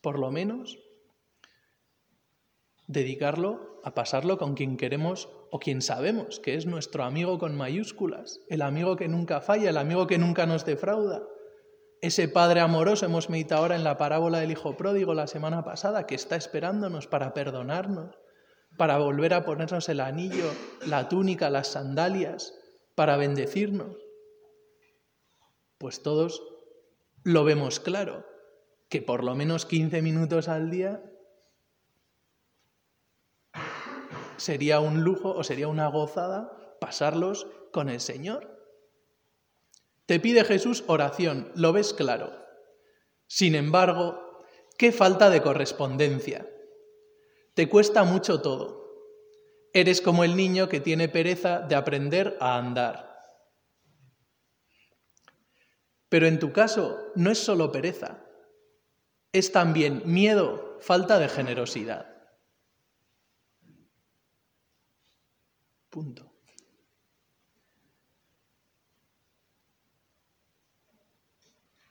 por 0.00 0.18
lo 0.18 0.30
menos, 0.30 0.78
dedicarlo 2.86 3.80
a 3.84 3.94
pasarlo 3.94 4.38
con 4.38 4.54
quien 4.54 4.76
queremos 4.76 5.28
o 5.50 5.58
quien 5.58 5.82
sabemos 5.82 6.40
que 6.40 6.54
es 6.54 6.66
nuestro 6.66 7.04
amigo 7.04 7.38
con 7.38 7.56
mayúsculas, 7.56 8.40
el 8.48 8.62
amigo 8.62 8.96
que 8.96 9.08
nunca 9.08 9.40
falla, 9.40 9.70
el 9.70 9.76
amigo 9.76 10.06
que 10.06 10.18
nunca 10.18 10.46
nos 10.46 10.64
defrauda. 10.64 11.22
Ese 12.00 12.28
Padre 12.28 12.60
amoroso, 12.60 13.06
hemos 13.06 13.30
meditado 13.30 13.62
ahora 13.62 13.76
en 13.76 13.84
la 13.84 13.96
parábola 13.96 14.38
del 14.38 14.50
Hijo 14.50 14.76
Pródigo 14.76 15.14
la 15.14 15.26
semana 15.26 15.64
pasada, 15.64 16.06
que 16.06 16.14
está 16.14 16.36
esperándonos 16.36 17.06
para 17.06 17.32
perdonarnos, 17.32 18.16
para 18.76 18.98
volver 18.98 19.34
a 19.34 19.44
ponernos 19.44 19.88
el 19.88 20.00
anillo, 20.00 20.50
la 20.86 21.08
túnica, 21.08 21.50
las 21.50 21.68
sandalias, 21.68 22.54
para 22.94 23.16
bendecirnos. 23.16 23.96
Pues 25.78 26.02
todos 26.02 26.42
lo 27.22 27.44
vemos 27.44 27.80
claro, 27.80 28.26
que 28.88 29.02
por 29.02 29.24
lo 29.24 29.34
menos 29.34 29.66
15 29.66 30.02
minutos 30.02 30.48
al 30.48 30.70
día 30.70 31.02
sería 34.36 34.80
un 34.80 35.02
lujo 35.02 35.32
o 35.32 35.44
sería 35.44 35.68
una 35.68 35.88
gozada 35.88 36.52
pasarlos 36.80 37.46
con 37.72 37.88
el 37.88 38.00
Señor. 38.00 38.56
Te 40.06 40.20
pide 40.20 40.44
Jesús 40.44 40.84
oración, 40.86 41.50
lo 41.54 41.72
ves 41.72 41.92
claro. 41.92 42.32
Sin 43.26 43.54
embargo, 43.54 44.44
qué 44.78 44.92
falta 44.92 45.30
de 45.30 45.42
correspondencia. 45.42 46.48
Te 47.56 47.70
cuesta 47.70 48.04
mucho 48.04 48.42
todo. 48.42 48.84
Eres 49.72 50.02
como 50.02 50.24
el 50.24 50.36
niño 50.36 50.68
que 50.68 50.78
tiene 50.78 51.08
pereza 51.08 51.60
de 51.60 51.74
aprender 51.74 52.36
a 52.38 52.58
andar. 52.58 53.18
Pero 56.10 56.26
en 56.26 56.38
tu 56.38 56.52
caso 56.52 56.98
no 57.14 57.30
es 57.30 57.38
solo 57.38 57.72
pereza, 57.72 58.22
es 59.32 59.52
también 59.52 60.02
miedo, 60.04 60.76
falta 60.82 61.18
de 61.18 61.30
generosidad. 61.30 62.06
Punto. 65.88 66.30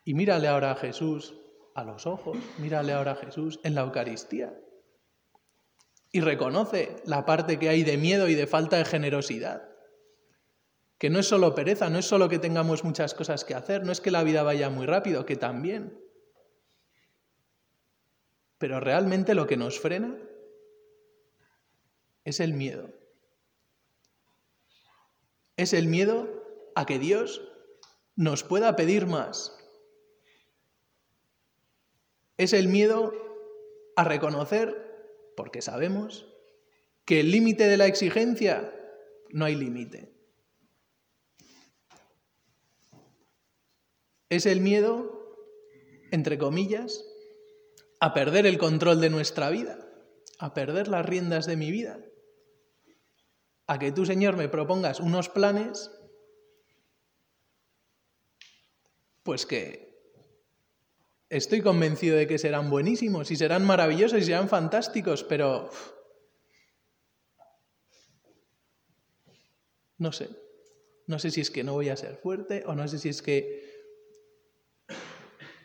Y 0.04 0.14
mírale 0.14 0.48
ahora 0.48 0.74
a 0.74 0.76
Jesús 0.76 1.34
a 1.74 1.84
los 1.84 2.06
ojos, 2.06 2.38
mírale 2.60 2.94
ahora 2.94 3.14
a 3.14 3.16
Jesús 3.16 3.60
en 3.64 3.74
la 3.74 3.82
Eucaristía. 3.82 4.56
Y 6.16 6.22
reconoce 6.22 6.96
la 7.06 7.26
parte 7.26 7.60
que 7.60 7.68
hay 7.68 7.84
de 7.84 7.98
miedo 7.98 8.30
y 8.30 8.36
de 8.36 8.48
falta 8.48 8.78
de 8.78 8.86
generosidad. 8.86 9.68
Que 10.98 11.10
no 11.10 11.20
es 11.20 11.28
solo 11.28 11.54
pereza, 11.54 11.90
no 11.90 12.00
es 12.00 12.06
solo 12.06 12.30
que 12.30 12.40
tengamos 12.40 12.84
muchas 12.86 13.14
cosas 13.14 13.44
que 13.44 13.54
hacer, 13.54 13.84
no 13.84 13.92
es 13.92 14.00
que 14.00 14.12
la 14.12 14.24
vida 14.24 14.42
vaya 14.42 14.70
muy 14.70 14.86
rápido, 14.86 15.26
que 15.26 15.36
también. 15.36 16.00
Pero 18.58 18.80
realmente 18.80 19.36
lo 19.36 19.46
que 19.46 19.58
nos 19.58 19.80
frena 19.80 20.18
es 22.24 22.40
el 22.40 22.54
miedo 22.54 22.90
es 25.58 25.74
el 25.74 25.88
miedo 25.88 26.28
a 26.76 26.86
que 26.86 27.00
Dios 27.00 27.42
nos 28.16 28.44
pueda 28.44 28.76
pedir 28.76 29.08
más. 29.08 29.58
Es 32.38 32.54
el 32.54 32.68
miedo 32.68 33.14
a 33.96 34.04
reconocer, 34.04 34.85
porque 35.36 35.62
sabemos, 35.62 36.28
que 37.06 37.20
el 37.20 37.32
límite 37.32 37.68
de 37.68 37.78
la 37.78 37.86
exigencia 37.86 38.74
no 39.30 39.46
hay 39.46 39.56
límite. 39.56 40.14
Es 44.30 44.46
el 44.46 44.62
miedo, 44.62 45.38
entre 46.12 46.38
comillas, 46.38 47.06
a 48.00 48.14
perder 48.14 48.46
el 48.46 48.58
control 48.58 49.02
de 49.02 49.10
nuestra 49.10 49.50
vida, 49.50 49.88
a 50.40 50.54
perder 50.54 50.88
las 50.88 51.06
riendas 51.06 51.46
de 51.46 51.58
mi 51.58 51.72
vida 51.72 52.00
a 53.68 53.80
que 53.80 53.92
tú, 53.92 54.06
Señor, 54.06 54.38
me 54.38 54.50
propongas 54.50 55.00
unos 55.00 55.30
planes, 55.30 55.92
pues 59.24 59.46
que 59.46 59.85
estoy 61.30 61.62
convencido 61.62 62.18
de 62.18 62.28
que 62.28 62.38
serán 62.38 62.70
buenísimos 62.70 63.32
y 63.32 63.36
serán 63.36 63.66
maravillosos 63.66 64.20
y 64.20 64.26
serán 64.26 64.50
fantásticos, 64.50 65.24
pero 65.24 65.70
No 69.98 70.12
sé. 70.12 70.30
No 71.08 71.20
sé 71.20 71.32
si 71.32 71.42
es 71.42 71.52
que 71.52 71.64
no 71.64 71.74
voy 71.74 71.90
a 71.90 71.98
ser 71.98 72.18
fuerte 72.18 72.64
o 72.66 72.76
no 72.76 72.88
sé 72.88 73.00
si 73.00 73.10
es 73.10 73.22
que 73.22 73.64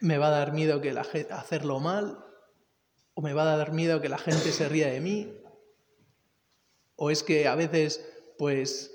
me 0.00 0.18
va 0.18 0.28
a 0.28 0.30
dar 0.30 0.52
miedo 0.52 0.80
que 0.80 0.92
la 0.92 1.02
hacerlo 1.02 1.80
mal 1.80 2.24
o 3.14 3.22
me 3.22 3.32
va 3.32 3.42
a 3.42 3.56
dar 3.56 3.72
miedo 3.72 4.00
que 4.00 4.08
la 4.08 4.18
gente 4.18 4.52
se 4.52 4.68
ría 4.68 4.88
de 4.88 5.00
mí 5.00 5.42
o 6.96 7.10
es 7.10 7.22
que 7.22 7.48
a 7.48 7.54
veces 7.54 8.06
pues 8.38 8.94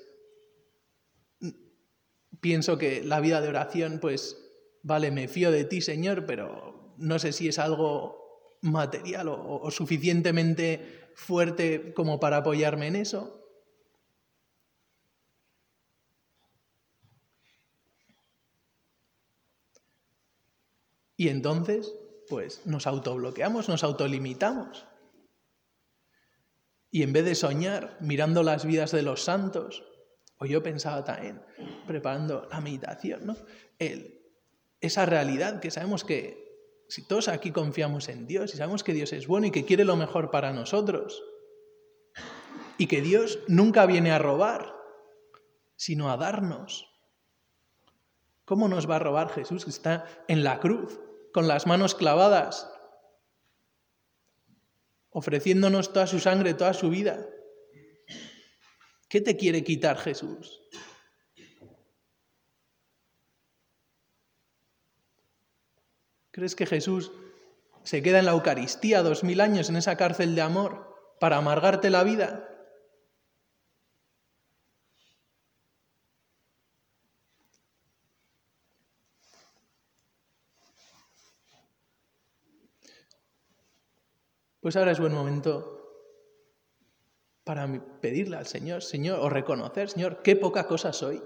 pienso 2.41 2.77
que 2.77 3.03
la 3.03 3.19
vida 3.19 3.41
de 3.41 3.49
oración 3.49 3.99
pues 3.99 4.44
vale, 4.85 5.09
me 5.09 5.27
fío 5.27 5.51
de 5.51 5.65
ti, 5.65 5.81
Señor, 5.81 6.25
pero 6.27 6.93
no 6.97 7.17
sé 7.17 7.33
si 7.33 7.47
es 7.47 7.57
algo 7.57 8.57
material 8.61 9.29
o 9.29 9.69
suficientemente 9.71 11.11
fuerte 11.15 11.93
como 11.93 12.19
para 12.19 12.37
apoyarme 12.37 12.87
en 12.87 12.95
eso. 12.97 13.41
Y 21.17 21.29
entonces, 21.29 21.91
pues 22.29 22.61
nos 22.65 22.85
autobloqueamos, 22.85 23.69
nos 23.69 23.83
autolimitamos. 23.83 24.85
Y 26.91 27.01
en 27.01 27.11
vez 27.11 27.25
de 27.25 27.33
soñar 27.33 27.97
mirando 28.01 28.43
las 28.43 28.65
vidas 28.65 28.91
de 28.91 29.01
los 29.01 29.23
santos, 29.23 29.83
o 30.37 30.45
yo 30.45 30.61
pensaba 30.61 31.03
también, 31.03 31.41
preparando 31.87 32.47
la 32.51 32.61
meditación, 32.61 33.25
¿no? 33.25 33.35
Esa 34.85 35.05
realidad 35.05 35.59
que 35.59 35.71
sabemos 35.71 36.03
que 36.03 36.45
si 36.87 37.07
todos 37.07 37.27
aquí 37.27 37.51
confiamos 37.51 38.09
en 38.09 38.27
Dios 38.27 38.53
y 38.53 38.57
sabemos 38.57 38.83
que 38.83 38.93
Dios 38.93 39.11
es 39.13 39.27
bueno 39.27 39.47
y 39.47 39.51
que 39.51 39.65
quiere 39.65 39.85
lo 39.85 39.95
mejor 39.95 40.31
para 40.31 40.53
nosotros, 40.53 41.23
y 42.77 42.87
que 42.87 43.01
Dios 43.01 43.39
nunca 43.47 43.85
viene 43.85 44.11
a 44.11 44.19
robar, 44.19 44.75
sino 45.75 46.11
a 46.11 46.17
darnos. 46.17 46.89
¿Cómo 48.45 48.67
nos 48.67 48.89
va 48.89 48.97
a 48.97 48.99
robar 48.99 49.29
Jesús 49.29 49.63
que 49.63 49.71
está 49.71 50.05
en 50.27 50.43
la 50.43 50.59
cruz, 50.59 50.99
con 51.33 51.47
las 51.47 51.65
manos 51.65 51.95
clavadas, 51.95 52.69
ofreciéndonos 55.09 55.93
toda 55.93 56.07
su 56.07 56.19
sangre, 56.19 56.53
toda 56.53 56.73
su 56.73 56.89
vida? 56.89 57.25
¿Qué 59.09 59.21
te 59.21 59.37
quiere 59.37 59.63
quitar 59.63 59.97
Jesús? 59.97 60.61
¿Crees 66.35 66.53
que 66.53 66.65
Jesús 66.65 67.13
se 67.83 68.03
queda 68.03 68.19
en 68.19 68.25
la 68.25 68.33
Eucaristía 68.33 69.01
dos 69.01 69.23
mil 69.23 69.39
años 69.39 69.69
en 69.69 69.77
esa 69.77 69.95
cárcel 69.95 70.35
de 70.35 70.41
amor 70.41 70.93
para 71.17 71.37
amargarte 71.37 71.89
la 71.89 72.03
vida? 72.03 72.45
Pues 84.59 84.75
ahora 84.75 84.91
es 84.91 84.99
buen 84.99 85.13
momento 85.13 85.89
para 87.45 87.65
pedirle 88.01 88.35
al 88.35 88.45
Señor, 88.45 88.83
Señor, 88.83 89.19
o 89.21 89.29
reconocer, 89.29 89.89
Señor, 89.89 90.21
qué 90.21 90.35
poca 90.35 90.67
cosa 90.67 90.91
soy. 90.91 91.23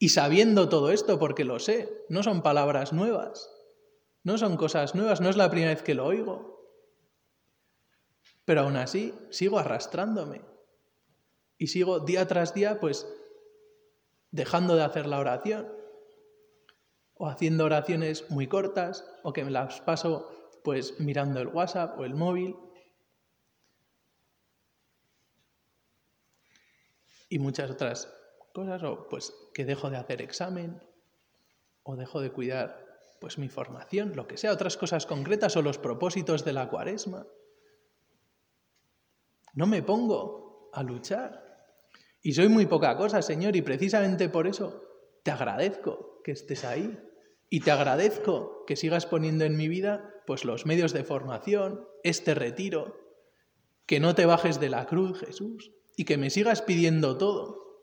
Y 0.00 0.08
sabiendo 0.08 0.68
todo 0.68 0.90
esto, 0.90 1.20
porque 1.20 1.44
lo 1.44 1.60
sé, 1.60 2.04
no 2.08 2.24
son 2.24 2.42
palabras 2.42 2.92
nuevas, 2.92 3.54
no 4.24 4.38
son 4.38 4.56
cosas 4.56 4.94
nuevas, 4.94 5.20
no 5.20 5.28
es 5.28 5.36
la 5.36 5.50
primera 5.50 5.72
vez 5.72 5.82
que 5.82 5.94
lo 5.94 6.06
oigo. 6.06 6.58
Pero 8.44 8.62
aún 8.62 8.76
así 8.76 9.14
sigo 9.30 9.58
arrastrándome. 9.58 10.42
Y 11.58 11.68
sigo 11.68 12.00
día 12.00 12.26
tras 12.26 12.54
día, 12.54 12.80
pues, 12.80 13.06
dejando 14.30 14.76
de 14.76 14.84
hacer 14.84 15.06
la 15.06 15.18
oración. 15.18 15.68
O 17.14 17.28
haciendo 17.28 17.64
oraciones 17.64 18.30
muy 18.30 18.46
cortas, 18.46 19.04
o 19.22 19.32
que 19.32 19.44
me 19.44 19.50
las 19.50 19.80
paso 19.80 20.34
pues 20.62 20.98
mirando 21.00 21.40
el 21.40 21.48
WhatsApp 21.48 21.98
o 21.98 22.04
el 22.04 22.14
móvil. 22.14 22.56
Y 27.28 27.38
muchas 27.38 27.70
otras 27.70 28.12
cosas, 28.54 28.82
o 28.82 29.08
pues 29.08 29.32
que 29.52 29.64
dejo 29.64 29.90
de 29.90 29.96
hacer 29.96 30.22
examen, 30.22 30.82
o 31.82 31.96
dejo 31.96 32.20
de 32.20 32.30
cuidar 32.30 32.87
pues 33.20 33.38
mi 33.38 33.48
formación, 33.48 34.14
lo 34.14 34.26
que 34.26 34.36
sea, 34.36 34.52
otras 34.52 34.76
cosas 34.76 35.06
concretas 35.06 35.56
o 35.56 35.62
los 35.62 35.78
propósitos 35.78 36.44
de 36.44 36.52
la 36.52 36.68
cuaresma. 36.68 37.26
No 39.54 39.66
me 39.66 39.82
pongo 39.82 40.70
a 40.72 40.82
luchar. 40.82 41.48
Y 42.22 42.32
soy 42.32 42.48
muy 42.48 42.66
poca 42.66 42.96
cosa, 42.96 43.22
Señor, 43.22 43.56
y 43.56 43.62
precisamente 43.62 44.28
por 44.28 44.46
eso 44.46 44.82
te 45.22 45.30
agradezco 45.30 46.20
que 46.22 46.32
estés 46.32 46.64
ahí. 46.64 46.98
Y 47.50 47.60
te 47.60 47.70
agradezco 47.70 48.64
que 48.66 48.76
sigas 48.76 49.06
poniendo 49.06 49.44
en 49.44 49.56
mi 49.56 49.68
vida 49.68 50.14
pues 50.26 50.44
los 50.44 50.66
medios 50.66 50.92
de 50.92 51.04
formación, 51.04 51.88
este 52.04 52.34
retiro, 52.34 53.00
que 53.86 54.00
no 54.00 54.14
te 54.14 54.26
bajes 54.26 54.60
de 54.60 54.68
la 54.68 54.86
cruz, 54.86 55.20
Jesús, 55.20 55.72
y 55.96 56.04
que 56.04 56.18
me 56.18 56.28
sigas 56.28 56.60
pidiendo 56.60 57.16
todo. 57.16 57.82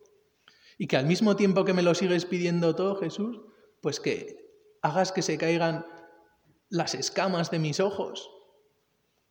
Y 0.78 0.86
que 0.88 0.98
al 0.98 1.08
mismo 1.08 1.36
tiempo 1.36 1.66
que 1.66 1.74
me 1.74 1.82
lo 1.82 1.96
sigues 1.96 2.26
pidiendo 2.26 2.76
todo, 2.76 2.96
Jesús, 2.98 3.42
pues 3.82 4.00
que 4.00 4.45
hagas 4.86 5.12
que 5.12 5.22
se 5.22 5.38
caigan 5.38 5.86
las 6.70 6.96
escamas 6.96 7.52
de 7.52 7.60
mis 7.60 7.80
ojos 7.80 8.30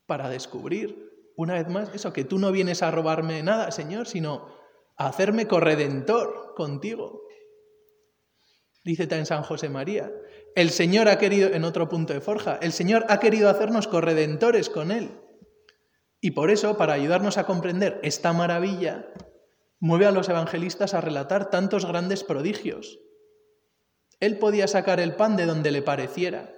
para 0.06 0.28
descubrir 0.28 1.04
una 1.36 1.54
vez 1.54 1.68
más 1.68 1.90
eso, 1.94 2.12
que 2.12 2.24
tú 2.24 2.38
no 2.38 2.52
vienes 2.52 2.82
a 2.82 2.90
robarme 2.90 3.42
nada, 3.42 3.70
Señor, 3.70 4.06
sino 4.06 4.54
a 4.96 5.08
hacerme 5.08 5.48
corredentor 5.48 6.54
contigo. 6.54 7.22
Dice 8.84 9.08
en 9.10 9.26
San 9.26 9.42
José 9.42 9.68
María, 9.68 10.12
el 10.54 10.70
Señor 10.70 11.08
ha 11.08 11.18
querido, 11.18 11.48
en 11.48 11.64
otro 11.64 11.88
punto 11.88 12.12
de 12.12 12.20
Forja, 12.20 12.58
el 12.62 12.72
Señor 12.72 13.06
ha 13.08 13.18
querido 13.18 13.48
hacernos 13.48 13.88
corredentores 13.88 14.70
con 14.70 14.92
Él. 14.92 15.20
Y 16.20 16.32
por 16.32 16.50
eso, 16.50 16.76
para 16.76 16.92
ayudarnos 16.92 17.38
a 17.38 17.46
comprender 17.46 17.98
esta 18.02 18.32
maravilla, 18.32 19.08
mueve 19.80 20.06
a 20.06 20.12
los 20.12 20.28
evangelistas 20.28 20.94
a 20.94 21.00
relatar 21.00 21.50
tantos 21.50 21.86
grandes 21.86 22.22
prodigios. 22.22 23.00
Él 24.24 24.38
podía 24.38 24.66
sacar 24.66 25.00
el 25.00 25.16
pan 25.16 25.36
de 25.36 25.44
donde 25.44 25.70
le 25.70 25.82
pareciera. 25.82 26.50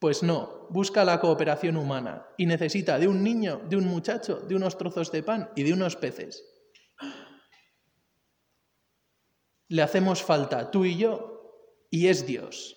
Pues 0.00 0.24
no, 0.24 0.66
busca 0.70 1.04
la 1.04 1.20
cooperación 1.20 1.76
humana 1.76 2.26
y 2.36 2.46
necesita 2.46 2.98
de 2.98 3.06
un 3.06 3.22
niño, 3.22 3.62
de 3.68 3.76
un 3.76 3.86
muchacho, 3.86 4.40
de 4.40 4.56
unos 4.56 4.76
trozos 4.76 5.12
de 5.12 5.22
pan 5.22 5.50
y 5.54 5.62
de 5.62 5.72
unos 5.72 5.94
peces. 5.94 6.44
Le 9.68 9.82
hacemos 9.82 10.24
falta 10.24 10.72
tú 10.72 10.84
y 10.84 10.98
yo 10.98 11.78
y 11.90 12.08
es 12.08 12.26
Dios. 12.26 12.76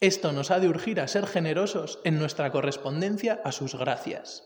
Esto 0.00 0.32
nos 0.32 0.50
ha 0.50 0.58
de 0.58 0.68
urgir 0.68 1.00
a 1.00 1.06
ser 1.06 1.28
generosos 1.28 2.00
en 2.02 2.18
nuestra 2.18 2.50
correspondencia 2.50 3.40
a 3.44 3.52
sus 3.52 3.76
gracias. 3.76 4.42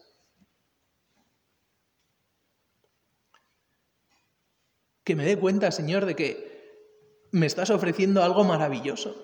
Que 5.02 5.16
me 5.16 5.24
dé 5.24 5.38
cuenta, 5.38 5.70
Señor, 5.70 6.04
de 6.04 6.14
que 6.14 6.45
me 7.36 7.44
estás 7.44 7.68
ofreciendo 7.68 8.22
algo 8.22 8.44
maravilloso, 8.44 9.14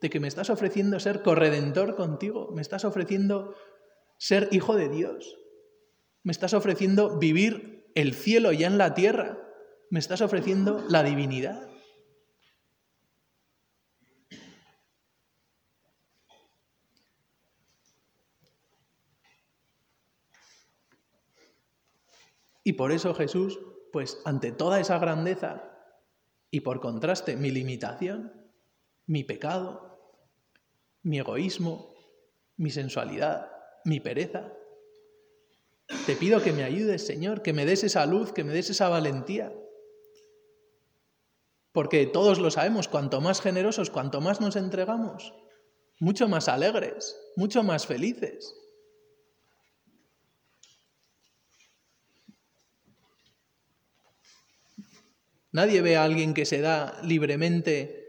de 0.00 0.08
que 0.08 0.20
me 0.20 0.28
estás 0.28 0.48
ofreciendo 0.48 0.98
ser 0.98 1.20
corredentor 1.20 1.96
contigo, 1.96 2.50
me 2.54 2.62
estás 2.62 2.86
ofreciendo 2.86 3.54
ser 4.16 4.48
hijo 4.52 4.74
de 4.74 4.88
Dios, 4.88 5.36
me 6.22 6.32
estás 6.32 6.54
ofreciendo 6.54 7.18
vivir 7.18 7.92
el 7.94 8.14
cielo 8.14 8.52
ya 8.52 8.68
en 8.68 8.78
la 8.78 8.94
tierra, 8.94 9.38
me 9.90 9.98
estás 9.98 10.22
ofreciendo 10.22 10.82
la 10.88 11.02
divinidad. 11.02 11.68
Y 22.64 22.72
por 22.72 22.92
eso 22.92 23.12
Jesús, 23.12 23.60
pues 23.92 24.22
ante 24.24 24.52
toda 24.52 24.80
esa 24.80 24.98
grandeza 24.98 25.71
y 26.52 26.60
por 26.60 26.80
contraste 26.80 27.34
mi 27.34 27.50
limitación, 27.50 28.30
mi 29.06 29.24
pecado, 29.24 29.98
mi 31.02 31.18
egoísmo, 31.18 31.94
mi 32.58 32.70
sensualidad, 32.70 33.50
mi 33.86 34.00
pereza, 34.00 34.52
te 36.06 36.14
pido 36.14 36.42
que 36.42 36.52
me 36.52 36.62
ayudes, 36.62 37.06
Señor, 37.06 37.40
que 37.42 37.54
me 37.54 37.64
des 37.64 37.84
esa 37.84 38.04
luz, 38.04 38.32
que 38.32 38.44
me 38.44 38.52
des 38.52 38.68
esa 38.68 38.90
valentía. 38.90 39.50
Porque 41.72 42.06
todos 42.06 42.38
lo 42.38 42.50
sabemos, 42.50 42.86
cuanto 42.86 43.22
más 43.22 43.40
generosos, 43.40 43.88
cuanto 43.88 44.20
más 44.20 44.42
nos 44.42 44.56
entregamos, 44.56 45.34
mucho 46.00 46.28
más 46.28 46.48
alegres, 46.48 47.16
mucho 47.34 47.62
más 47.62 47.86
felices. 47.86 48.54
Nadie 55.52 55.82
ve 55.82 55.96
a 55.96 56.04
alguien 56.04 56.34
que 56.34 56.46
se 56.46 56.60
da 56.60 56.98
libremente 57.02 58.02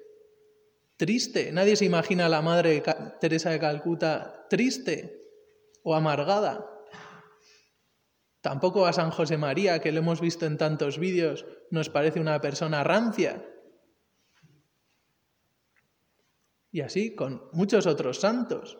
triste. 0.97 1.51
Nadie 1.51 1.75
se 1.75 1.85
imagina 1.85 2.25
a 2.25 2.29
la 2.29 2.41
Madre 2.41 2.81
Teresa 3.19 3.51
de 3.51 3.59
Calcuta 3.59 4.47
triste 4.49 5.21
o 5.83 5.95
amargada. 5.95 6.69
Tampoco 8.39 8.85
a 8.85 8.93
San 8.93 9.11
José 9.11 9.37
María, 9.37 9.79
que 9.79 9.91
lo 9.91 9.99
hemos 9.99 10.19
visto 10.19 10.45
en 10.45 10.57
tantos 10.57 10.99
vídeos, 10.99 11.45
nos 11.71 11.89
parece 11.89 12.19
una 12.19 12.39
persona 12.41 12.83
rancia. 12.83 13.45
Y 16.71 16.81
así 16.81 17.15
con 17.15 17.43
muchos 17.53 17.85
otros 17.85 18.19
santos. 18.19 18.77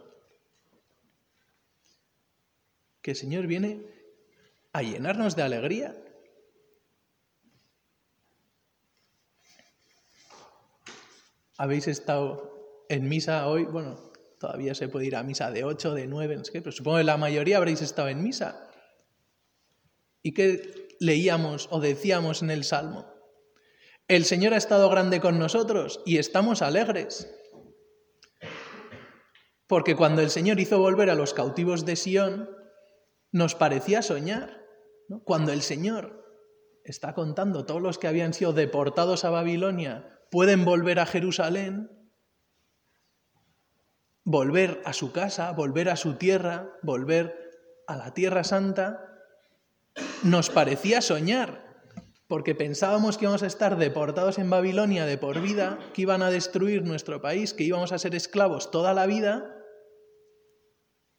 Que 3.01 3.11
el 3.11 3.17
Señor 3.17 3.47
viene 3.47 3.85
a 4.73 4.81
llenarnos 4.81 5.35
de 5.35 5.43
alegría. 5.43 5.95
Habéis 11.57 11.87
estado 11.87 12.85
en 12.89 13.07
misa 13.07 13.47
hoy, 13.47 13.65
bueno, 13.65 14.11
todavía 14.39 14.75
se 14.75 14.87
puede 14.87 15.05
ir 15.05 15.15
a 15.15 15.23
misa 15.23 15.51
de 15.51 15.63
8, 15.63 15.93
de 15.93 16.07
9, 16.07 16.37
no 16.37 16.43
sé 16.43 16.51
qué, 16.51 16.61
pero 16.61 16.71
supongo 16.71 16.97
que 16.97 17.03
la 17.03 17.17
mayoría 17.17 17.57
habréis 17.57 17.81
estado 17.81 18.09
en 18.09 18.23
misa. 18.23 18.69
¿Y 20.21 20.33
qué 20.33 20.87
leíamos 20.99 21.67
o 21.71 21.79
decíamos 21.79 22.41
en 22.41 22.49
el 22.49 22.63
Salmo? 22.63 23.05
El 24.07 24.25
Señor 24.25 24.53
ha 24.53 24.57
estado 24.57 24.89
grande 24.89 25.21
con 25.21 25.39
nosotros 25.39 26.01
y 26.05 26.17
estamos 26.17 26.61
alegres. 26.61 27.33
Porque 29.67 29.95
cuando 29.95 30.21
el 30.21 30.29
Señor 30.29 30.59
hizo 30.59 30.79
volver 30.79 31.09
a 31.09 31.15
los 31.15 31.33
cautivos 31.33 31.85
de 31.85 31.95
Sión, 31.95 32.49
nos 33.31 33.55
parecía 33.55 34.01
soñar. 34.01 34.61
Cuando 35.23 35.51
el 35.51 35.61
Señor 35.61 36.25
está 36.83 37.13
contando 37.13 37.65
todos 37.65 37.81
los 37.81 37.97
que 37.97 38.07
habían 38.07 38.33
sido 38.33 38.53
deportados 38.53 39.23
a 39.23 39.29
Babilonia 39.29 40.12
pueden 40.33 40.65
volver 40.65 40.99
a 40.99 41.05
Jerusalén, 41.05 41.91
volver 44.23 44.81
a 44.83 44.91
su 44.91 45.11
casa, 45.11 45.51
volver 45.51 45.89
a 45.89 45.95
su 45.95 46.15
tierra, 46.15 46.71
volver 46.81 47.51
a 47.85 47.95
la 47.97 48.15
tierra 48.15 48.43
santa, 48.43 49.21
nos 50.23 50.49
parecía 50.49 51.01
soñar, 51.01 51.85
porque 52.25 52.55
pensábamos 52.55 53.19
que 53.19 53.25
íbamos 53.25 53.43
a 53.43 53.45
estar 53.45 53.77
deportados 53.77 54.39
en 54.39 54.49
Babilonia 54.49 55.05
de 55.05 55.19
por 55.19 55.39
vida, 55.39 55.77
que 55.93 56.01
iban 56.01 56.23
a 56.23 56.31
destruir 56.31 56.83
nuestro 56.83 57.21
país, 57.21 57.53
que 57.53 57.65
íbamos 57.65 57.91
a 57.91 57.99
ser 57.99 58.15
esclavos 58.15 58.71
toda 58.71 58.95
la 58.95 59.05
vida, 59.05 59.55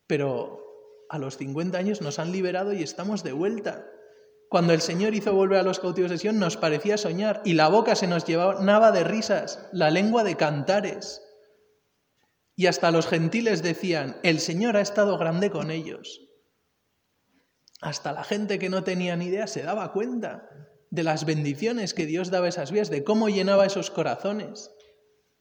pero 0.09 0.59
a 1.09 1.19
los 1.19 1.37
50 1.37 1.79
años 1.79 2.01
nos 2.01 2.19
han 2.19 2.33
liberado 2.33 2.73
y 2.73 2.83
estamos 2.83 3.23
de 3.23 3.31
vuelta. 3.31 3.94
Cuando 4.49 4.73
el 4.73 4.81
Señor 4.81 5.15
hizo 5.15 5.35
volver 5.35 5.59
a 5.59 5.63
los 5.63 5.81
cautivos 5.81 6.11
de 6.11 6.19
Sion, 6.19 6.39
nos 6.39 6.57
parecía 6.57 6.97
soñar 6.97 7.43
y 7.45 7.55
la 7.55 7.69
boca 7.69 7.97
se 7.97 8.07
nos 8.07 8.25
llevaba 8.25 8.93
de 8.93 9.05
risas, 9.05 9.69
la 9.73 9.91
lengua 9.91 10.23
de 10.23 10.37
cantares. 10.37 11.23
Y 12.57 12.67
hasta 12.67 12.91
los 12.91 13.07
gentiles 13.07 13.63
decían, 13.63 14.17
el 14.23 14.39
Señor 14.39 14.77
ha 14.77 14.81
estado 14.81 15.19
grande 15.19 15.51
con 15.51 15.71
ellos. 15.71 16.21
Hasta 17.81 18.13
la 18.13 18.25
gente 18.25 18.59
que 18.59 18.71
no 18.71 18.85
tenía 18.85 19.17
ni 19.17 19.27
idea 19.27 19.47
se 19.47 19.63
daba 19.63 19.93
cuenta 19.93 20.49
de 20.91 21.03
las 21.03 21.25
bendiciones 21.25 21.93
que 21.93 22.07
Dios 22.07 22.31
daba 22.31 22.47
a 22.47 22.51
esas 22.51 22.71
vías, 22.71 22.91
de 22.91 23.03
cómo 23.03 23.29
llenaba 23.29 23.67
esos 23.67 23.91
corazones, 23.91 24.71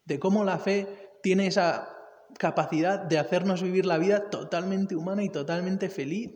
de 0.05 0.19
cómo 0.19 0.43
la 0.43 0.57
fe 0.57 1.11
tiene 1.21 1.47
esa 1.47 1.95
capacidad 2.39 2.99
de 2.99 3.19
hacernos 3.19 3.61
vivir 3.61 3.85
la 3.85 3.99
vida 3.99 4.29
totalmente 4.31 4.95
humana 4.95 5.23
y 5.23 5.29
totalmente 5.29 5.89
feliz. 5.89 6.31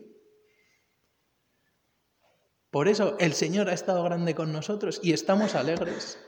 Por 2.70 2.88
eso 2.88 3.16
el 3.18 3.32
Señor 3.32 3.68
ha 3.68 3.72
estado 3.72 4.02
grande 4.02 4.34
con 4.34 4.52
nosotros 4.52 5.00
y 5.02 5.12
estamos 5.12 5.54
alegres. 5.54 6.18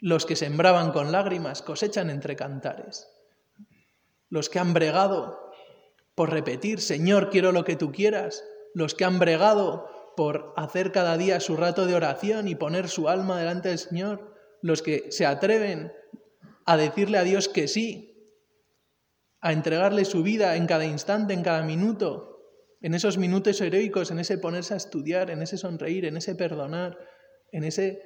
Los 0.00 0.26
que 0.26 0.36
sembraban 0.36 0.92
con 0.92 1.12
lágrimas 1.12 1.62
cosechan 1.62 2.10
entre 2.10 2.36
cantares. 2.36 3.08
Los 4.28 4.48
que 4.48 4.58
han 4.58 4.74
bregado 4.74 5.50
por 6.14 6.30
repetir, 6.30 6.80
Señor, 6.80 7.30
quiero 7.30 7.52
lo 7.52 7.64
que 7.64 7.76
tú 7.76 7.90
quieras. 7.90 8.44
Los 8.74 8.94
que 8.94 9.04
han 9.04 9.18
bregado 9.18 9.88
por 10.16 10.52
hacer 10.56 10.92
cada 10.92 11.16
día 11.16 11.40
su 11.40 11.56
rato 11.56 11.86
de 11.86 11.94
oración 11.94 12.48
y 12.48 12.54
poner 12.54 12.88
su 12.88 13.08
alma 13.08 13.38
delante 13.38 13.70
del 13.70 13.78
Señor. 13.78 14.34
Los 14.60 14.82
que 14.82 15.10
se 15.10 15.24
atreven 15.24 15.92
a 16.66 16.76
decirle 16.76 17.18
a 17.18 17.22
Dios 17.22 17.48
que 17.48 17.66
sí, 17.66 18.08
a 19.40 19.52
entregarle 19.52 20.04
su 20.04 20.22
vida 20.22 20.56
en 20.56 20.66
cada 20.66 20.84
instante, 20.84 21.32
en 21.32 21.42
cada 21.42 21.62
minuto, 21.62 22.37
en 22.80 22.94
esos 22.94 23.18
minutos 23.18 23.60
heroicos, 23.60 24.10
en 24.10 24.20
ese 24.20 24.38
ponerse 24.38 24.74
a 24.74 24.76
estudiar, 24.76 25.30
en 25.30 25.42
ese 25.42 25.58
sonreír, 25.58 26.04
en 26.04 26.16
ese 26.16 26.34
perdonar, 26.34 26.98
en 27.52 27.64
ese 27.64 28.02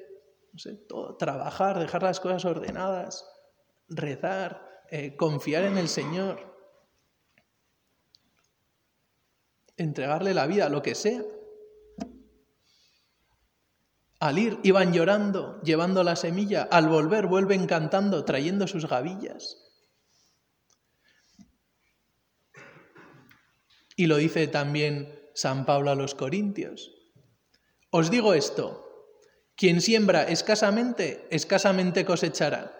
no 0.52 0.58
sé, 0.58 0.74
todo, 0.88 1.16
trabajar, 1.16 1.78
dejar 1.78 2.02
las 2.02 2.20
cosas 2.20 2.44
ordenadas, 2.44 3.26
rezar, 3.88 4.66
eh, 4.90 5.16
confiar 5.16 5.64
en 5.64 5.78
el 5.78 5.88
Señor, 5.88 6.54
entregarle 9.76 10.34
la 10.34 10.46
vida, 10.46 10.68
lo 10.68 10.82
que 10.82 10.94
sea. 10.94 11.22
Al 14.20 14.38
ir 14.38 14.60
iban 14.62 14.92
llorando, 14.92 15.60
llevando 15.62 16.04
la 16.04 16.14
semilla, 16.14 16.62
al 16.70 16.88
volver 16.88 17.26
vuelven 17.26 17.66
cantando, 17.66 18.24
trayendo 18.24 18.68
sus 18.68 18.86
gavillas. 18.86 19.71
Y 24.02 24.06
lo 24.06 24.16
dice 24.16 24.48
también 24.48 25.16
San 25.32 25.64
Pablo 25.64 25.92
a 25.92 25.94
los 25.94 26.16
Corintios. 26.16 26.90
Os 27.90 28.10
digo 28.10 28.34
esto, 28.34 29.14
quien 29.54 29.80
siembra 29.80 30.24
escasamente, 30.24 31.28
escasamente 31.30 32.04
cosechará. 32.04 32.76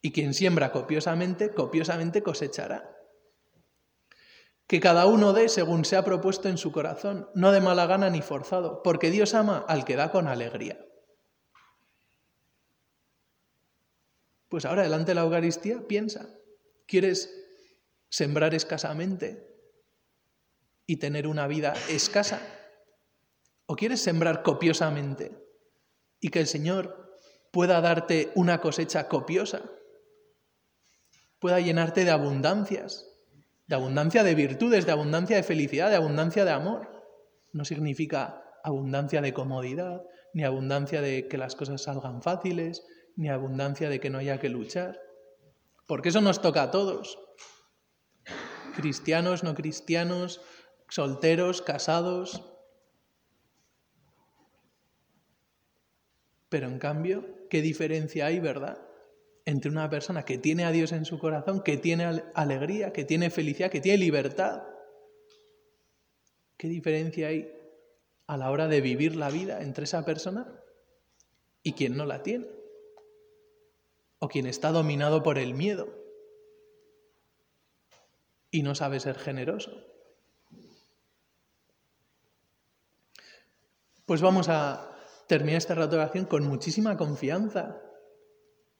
Y 0.00 0.12
quien 0.12 0.34
siembra 0.34 0.70
copiosamente, 0.70 1.50
copiosamente 1.50 2.22
cosechará. 2.22 2.96
Que 4.68 4.78
cada 4.78 5.06
uno 5.06 5.32
dé 5.32 5.48
según 5.48 5.84
se 5.84 5.96
ha 5.96 6.04
propuesto 6.04 6.48
en 6.48 6.56
su 6.56 6.70
corazón, 6.70 7.28
no 7.34 7.50
de 7.50 7.60
mala 7.60 7.86
gana 7.86 8.08
ni 8.08 8.22
forzado, 8.22 8.84
porque 8.84 9.10
Dios 9.10 9.34
ama 9.34 9.64
al 9.66 9.84
que 9.84 9.96
da 9.96 10.12
con 10.12 10.28
alegría. 10.28 10.78
Pues 14.48 14.64
ahora, 14.64 14.84
delante 14.84 15.10
de 15.10 15.16
la 15.16 15.22
Eucaristía, 15.22 15.88
piensa, 15.88 16.28
¿quieres 16.86 17.39
sembrar 18.10 18.54
escasamente 18.54 19.46
y 20.86 20.96
tener 20.96 21.26
una 21.26 21.46
vida 21.46 21.72
escasa? 21.88 22.42
¿O 23.66 23.76
quieres 23.76 24.02
sembrar 24.02 24.42
copiosamente 24.42 25.32
y 26.20 26.28
que 26.28 26.40
el 26.40 26.46
Señor 26.46 27.16
pueda 27.52 27.80
darte 27.80 28.32
una 28.34 28.60
cosecha 28.60 29.08
copiosa? 29.08 29.62
Pueda 31.38 31.60
llenarte 31.60 32.04
de 32.04 32.10
abundancias, 32.10 33.06
de 33.66 33.76
abundancia 33.76 34.24
de 34.24 34.34
virtudes, 34.34 34.84
de 34.84 34.92
abundancia 34.92 35.36
de 35.36 35.42
felicidad, 35.42 35.88
de 35.88 35.96
abundancia 35.96 36.44
de 36.44 36.50
amor. 36.50 36.90
No 37.52 37.64
significa 37.64 38.44
abundancia 38.64 39.22
de 39.22 39.32
comodidad, 39.32 40.02
ni 40.34 40.44
abundancia 40.44 41.00
de 41.00 41.28
que 41.28 41.38
las 41.38 41.54
cosas 41.54 41.82
salgan 41.82 42.22
fáciles, 42.22 42.84
ni 43.16 43.28
abundancia 43.28 43.88
de 43.88 44.00
que 44.00 44.10
no 44.10 44.18
haya 44.18 44.38
que 44.38 44.48
luchar. 44.48 45.00
Porque 45.86 46.10
eso 46.10 46.20
nos 46.20 46.42
toca 46.42 46.64
a 46.64 46.70
todos. 46.70 47.18
Cristianos, 48.80 49.42
no 49.44 49.54
cristianos, 49.54 50.40
solteros, 50.88 51.62
casados, 51.62 52.50
Pero 56.50 56.66
en 56.66 56.78
cambio, 56.78 57.24
¿qué 57.48 57.62
diferencia 57.62 58.26
hay, 58.26 58.40
verdad? 58.40 58.82
Entre 59.46 59.70
una 59.70 59.88
persona 59.88 60.24
que 60.24 60.36
tiene 60.36 60.64
a 60.64 60.72
Dios 60.72 60.92
en 60.92 61.04
su 61.04 61.18
corazón, 61.18 61.62
que 61.62 61.78
tiene 61.78 62.22
alegría, 62.34 62.92
que 62.92 63.04
tiene 63.04 63.30
felicidad, 63.30 63.70
que 63.70 63.80
tiene 63.80 63.98
libertad. 63.98 64.64
¿Qué 66.56 66.66
diferencia 66.68 67.28
hay 67.28 67.56
a 68.26 68.36
la 68.36 68.50
hora 68.50 68.66
de 68.66 68.80
vivir 68.80 69.14
la 69.14 69.30
vida 69.30 69.62
entre 69.62 69.84
esa 69.84 70.04
persona 70.04 70.60
y 71.62 71.72
quien 71.72 71.96
no 71.96 72.04
la 72.04 72.24
tiene? 72.24 72.48
O 74.18 74.28
quien 74.28 74.46
está 74.46 74.72
dominado 74.72 75.22
por 75.22 75.38
el 75.38 75.54
miedo 75.54 75.99
y 78.50 78.62
no 78.62 78.74
sabe 78.74 79.00
ser 79.00 79.18
generoso. 79.18 79.70
Pues 84.06 84.20
vamos 84.20 84.48
a 84.48 84.90
termina 85.28 85.58
esta 85.58 85.76
rato 85.76 85.94
oración 85.94 86.24
con 86.24 86.44
muchísima 86.44 86.96
confianza, 86.96 87.80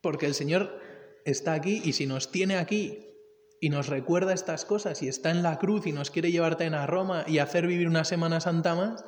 porque 0.00 0.26
el 0.26 0.34
Señor 0.34 0.80
está 1.24 1.52
aquí 1.52 1.80
y 1.84 1.92
si 1.92 2.06
nos 2.06 2.32
tiene 2.32 2.56
aquí 2.56 3.06
y 3.60 3.68
nos 3.68 3.86
recuerda 3.86 4.32
estas 4.32 4.64
cosas 4.64 5.02
y 5.02 5.08
está 5.08 5.30
en 5.30 5.44
la 5.44 5.58
cruz 5.58 5.86
y 5.86 5.92
nos 5.92 6.10
quiere 6.10 6.32
llevarte 6.32 6.66
a 6.66 6.86
Roma 6.86 7.24
y 7.28 7.38
hacer 7.38 7.68
vivir 7.68 7.86
una 7.86 8.04
Semana 8.04 8.40
Santa 8.40 8.74
más, 8.74 9.04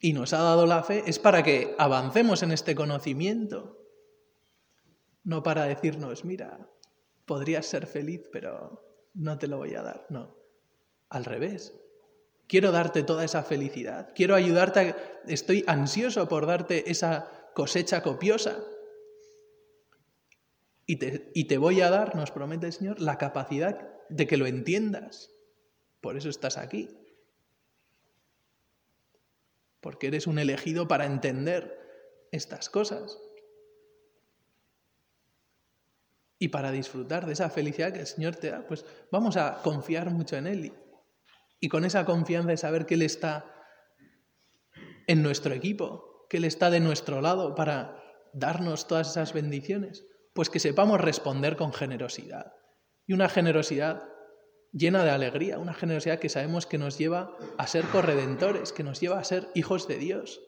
y 0.00 0.12
nos 0.12 0.32
ha 0.32 0.38
dado 0.38 0.64
la 0.64 0.82
fe, 0.82 1.02
es 1.06 1.18
para 1.18 1.42
que 1.42 1.74
avancemos 1.78 2.42
en 2.42 2.52
este 2.52 2.74
conocimiento, 2.74 3.76
no 5.24 5.42
para 5.42 5.64
decirnos, 5.64 6.24
mira, 6.24 6.70
podrías 7.26 7.66
ser 7.66 7.86
feliz, 7.86 8.28
pero 8.32 8.87
no 9.18 9.38
te 9.38 9.46
lo 9.46 9.58
voy 9.58 9.74
a 9.74 9.82
dar, 9.82 10.06
no, 10.08 10.36
al 11.10 11.24
revés, 11.24 11.74
Quiero 12.48 12.72
darte 12.72 13.02
toda 13.02 13.24
esa 13.24 13.42
felicidad. 13.42 14.10
Quiero 14.14 14.34
ayudarte. 14.34 14.96
Estoy 15.26 15.64
ansioso 15.66 16.28
por 16.28 16.46
darte 16.46 16.90
esa 16.90 17.30
cosecha 17.54 18.02
copiosa. 18.02 18.56
Y 20.86 20.96
te, 20.96 21.30
y 21.34 21.44
te 21.44 21.58
voy 21.58 21.82
a 21.82 21.90
dar, 21.90 22.16
nos 22.16 22.30
promete 22.30 22.66
el 22.66 22.72
Señor, 22.72 23.00
la 23.00 23.18
capacidad 23.18 23.86
de 24.08 24.26
que 24.26 24.38
lo 24.38 24.46
entiendas. 24.46 25.30
Por 26.00 26.16
eso 26.16 26.30
estás 26.30 26.56
aquí. 26.56 26.88
Porque 29.82 30.06
eres 30.06 30.26
un 30.26 30.38
elegido 30.38 30.88
para 30.88 31.04
entender 31.04 31.78
estas 32.32 32.70
cosas. 32.70 33.18
Y 36.38 36.48
para 36.48 36.70
disfrutar 36.70 37.26
de 37.26 37.32
esa 37.32 37.50
felicidad 37.50 37.92
que 37.92 38.00
el 38.00 38.06
Señor 38.06 38.36
te 38.36 38.50
da, 38.50 38.64
pues 38.66 38.84
vamos 39.10 39.36
a 39.36 39.60
confiar 39.62 40.10
mucho 40.10 40.36
en 40.36 40.46
Él. 40.46 40.72
Y 41.60 41.68
con 41.68 41.84
esa 41.84 42.04
confianza 42.04 42.50
de 42.50 42.56
saber 42.56 42.86
que 42.86 42.94
Él 42.94 43.02
está 43.02 43.44
en 45.08 45.22
nuestro 45.22 45.52
equipo, 45.52 46.26
que 46.30 46.36
Él 46.36 46.44
está 46.44 46.70
de 46.70 46.80
nuestro 46.80 47.20
lado 47.20 47.54
para 47.56 48.00
darnos 48.32 48.86
todas 48.86 49.10
esas 49.10 49.32
bendiciones, 49.32 50.06
pues 50.32 50.50
que 50.50 50.60
sepamos 50.60 51.00
responder 51.00 51.56
con 51.56 51.72
generosidad. 51.72 52.52
Y 53.06 53.14
una 53.14 53.28
generosidad 53.28 54.08
llena 54.72 55.02
de 55.02 55.10
alegría, 55.10 55.58
una 55.58 55.74
generosidad 55.74 56.20
que 56.20 56.28
sabemos 56.28 56.66
que 56.66 56.78
nos 56.78 56.98
lleva 56.98 57.36
a 57.56 57.66
ser 57.66 57.84
corredentores, 57.86 58.72
que 58.72 58.84
nos 58.84 59.00
lleva 59.00 59.18
a 59.18 59.24
ser 59.24 59.48
hijos 59.54 59.88
de 59.88 59.98
Dios. 59.98 60.40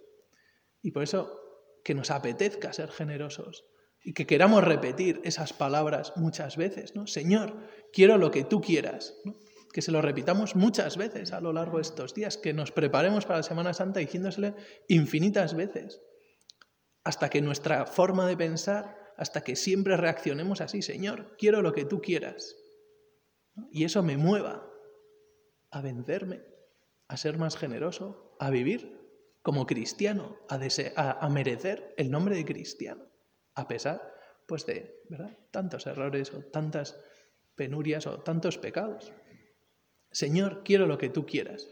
Y 0.83 0.93
por 0.93 1.03
eso 1.03 1.41
que 1.83 1.95
nos 1.95 2.11
apetezca 2.11 2.73
ser 2.73 2.91
generosos 2.91 3.65
y 4.03 4.15
que 4.15 4.27
queramos 4.27 4.65
repetir 4.65 5.21
esas 5.25 5.53
palabras 5.53 6.13
muchas 6.17 6.57
veces, 6.57 6.95
¿no? 6.95 7.07
Señor, 7.07 7.57
quiero 7.93 8.17
lo 8.17 8.31
que 8.31 8.45
tú 8.45 8.61
quieras, 8.61 9.15
que 9.73 9.83
se 9.83 9.93
lo 9.93 10.03
repitamos 10.03 10.57
muchas 10.57 10.97
veces 10.97 11.33
a 11.33 11.41
lo 11.41 11.53
largo 11.53 11.77
de 11.77 11.83
estos 11.83 12.15
días, 12.15 12.37
que 12.37 12.53
nos 12.53 12.73
preparemos 12.73 13.27
para 13.27 13.39
la 13.39 13.43
Semana 13.45 13.75
Santa 13.75 14.01
diciéndosele 14.01 14.55
infinitas 14.89 15.55
veces, 15.55 16.01
hasta 17.05 17.29
que 17.31 17.41
nuestra 17.41 17.87
forma 17.87 18.27
de 18.27 18.37
pensar, 18.37 18.97
hasta 19.17 19.43
que 19.43 19.57
siempre 19.57 19.97
reaccionemos 19.97 20.61
así, 20.61 20.83
Señor, 20.83 21.37
quiero 21.39 21.63
lo 21.63 21.73
que 21.73 21.85
tú 21.85 22.01
quieras. 22.01 22.57
Y 23.71 23.85
eso 23.85 24.03
me 24.03 24.17
mueva 24.17 24.67
a 25.71 25.81
vencerme, 25.83 26.43
a 27.09 27.17
ser 27.17 27.39
más 27.39 27.57
generoso, 27.57 28.37
a 28.39 28.51
vivir 28.51 28.99
como 29.43 29.67
cristiano, 29.67 30.39
a, 30.49 31.29
merecer 31.29 31.95
el 31.97 32.11
nombre 32.11 32.37
de 32.37 32.45
cristiano, 32.45 33.10
a 33.55 33.69
pesar 33.69 34.15
pues 34.47 34.67
de 34.67 35.01
tantos 35.53 35.87
errores 35.87 36.35
o 36.35 36.41
tantas 36.41 36.99
penurias 37.55 38.09
o 38.09 38.19
tantos 38.19 38.59
pecados. 38.59 39.13
Señor, 40.11 40.63
quiero 40.65 40.87
lo 40.87 40.99
que 40.99 41.09
tú 41.09 41.25
quieras. 41.25 41.69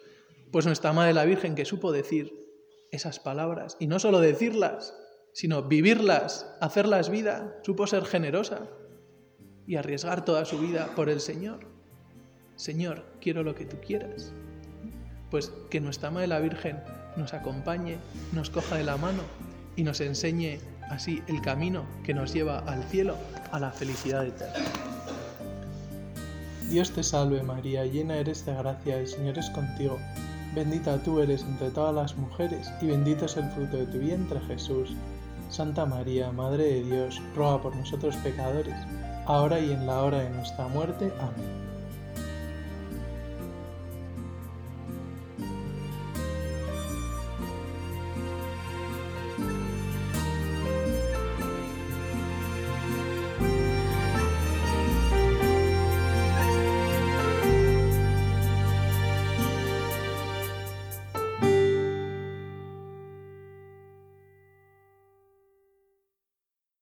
Pues 0.52 0.64
nuestra 0.64 0.92
Madre 0.92 1.12
la 1.12 1.24
Virgen 1.24 1.56
que 1.56 1.64
supo 1.64 1.90
decir 1.90 2.32
esas 2.92 3.18
palabras, 3.18 3.76
y 3.80 3.86
no 3.88 3.98
solo 3.98 4.20
decirlas, 4.20 4.96
sino 5.32 5.64
vivirlas, 5.64 6.56
hacerlas 6.60 7.10
vida, 7.10 7.58
supo 7.62 7.86
ser 7.86 8.04
generosa 8.04 8.68
y 9.66 9.76
arriesgar 9.76 10.24
toda 10.24 10.44
su 10.44 10.58
vida 10.58 10.94
por 10.94 11.10
el 11.10 11.20
Señor. 11.20 11.66
Señor, 12.54 13.04
quiero 13.20 13.42
lo 13.42 13.54
que 13.54 13.66
tú 13.66 13.78
quieras. 13.84 14.32
Pues 15.30 15.52
que 15.68 15.80
nuestra 15.80 16.10
Madre 16.10 16.28
la 16.28 16.38
Virgen 16.38 16.80
nos 17.16 17.34
acompañe, 17.34 17.98
nos 18.32 18.50
coja 18.50 18.76
de 18.76 18.84
la 18.84 18.96
mano 18.96 19.22
y 19.76 19.82
nos 19.82 20.00
enseñe 20.00 20.60
así 20.90 21.22
el 21.26 21.40
camino 21.40 21.84
que 22.04 22.14
nos 22.14 22.32
lleva 22.32 22.58
al 22.60 22.82
cielo, 22.84 23.16
a 23.52 23.58
la 23.58 23.70
felicidad 23.70 24.26
eterna. 24.26 24.64
Dios 26.70 26.90
te 26.90 27.02
salve 27.02 27.42
María, 27.42 27.86
llena 27.86 28.16
eres 28.16 28.44
de 28.44 28.54
gracia, 28.54 28.98
el 28.98 29.08
Señor 29.08 29.38
es 29.38 29.48
contigo. 29.50 29.98
Bendita 30.54 31.02
tú 31.02 31.20
eres 31.20 31.42
entre 31.42 31.70
todas 31.70 31.94
las 31.94 32.16
mujeres 32.16 32.70
y 32.82 32.86
bendito 32.86 33.26
es 33.26 33.36
el 33.36 33.48
fruto 33.50 33.76
de 33.76 33.86
tu 33.86 33.98
vientre 33.98 34.40
Jesús. 34.40 34.94
Santa 35.48 35.86
María, 35.86 36.30
Madre 36.30 36.64
de 36.64 36.84
Dios, 36.84 37.22
ruega 37.34 37.62
por 37.62 37.74
nosotros 37.74 38.16
pecadores, 38.16 38.76
ahora 39.26 39.58
y 39.60 39.72
en 39.72 39.86
la 39.86 40.02
hora 40.02 40.18
de 40.18 40.30
nuestra 40.30 40.68
muerte. 40.68 41.10
Amén. 41.20 41.67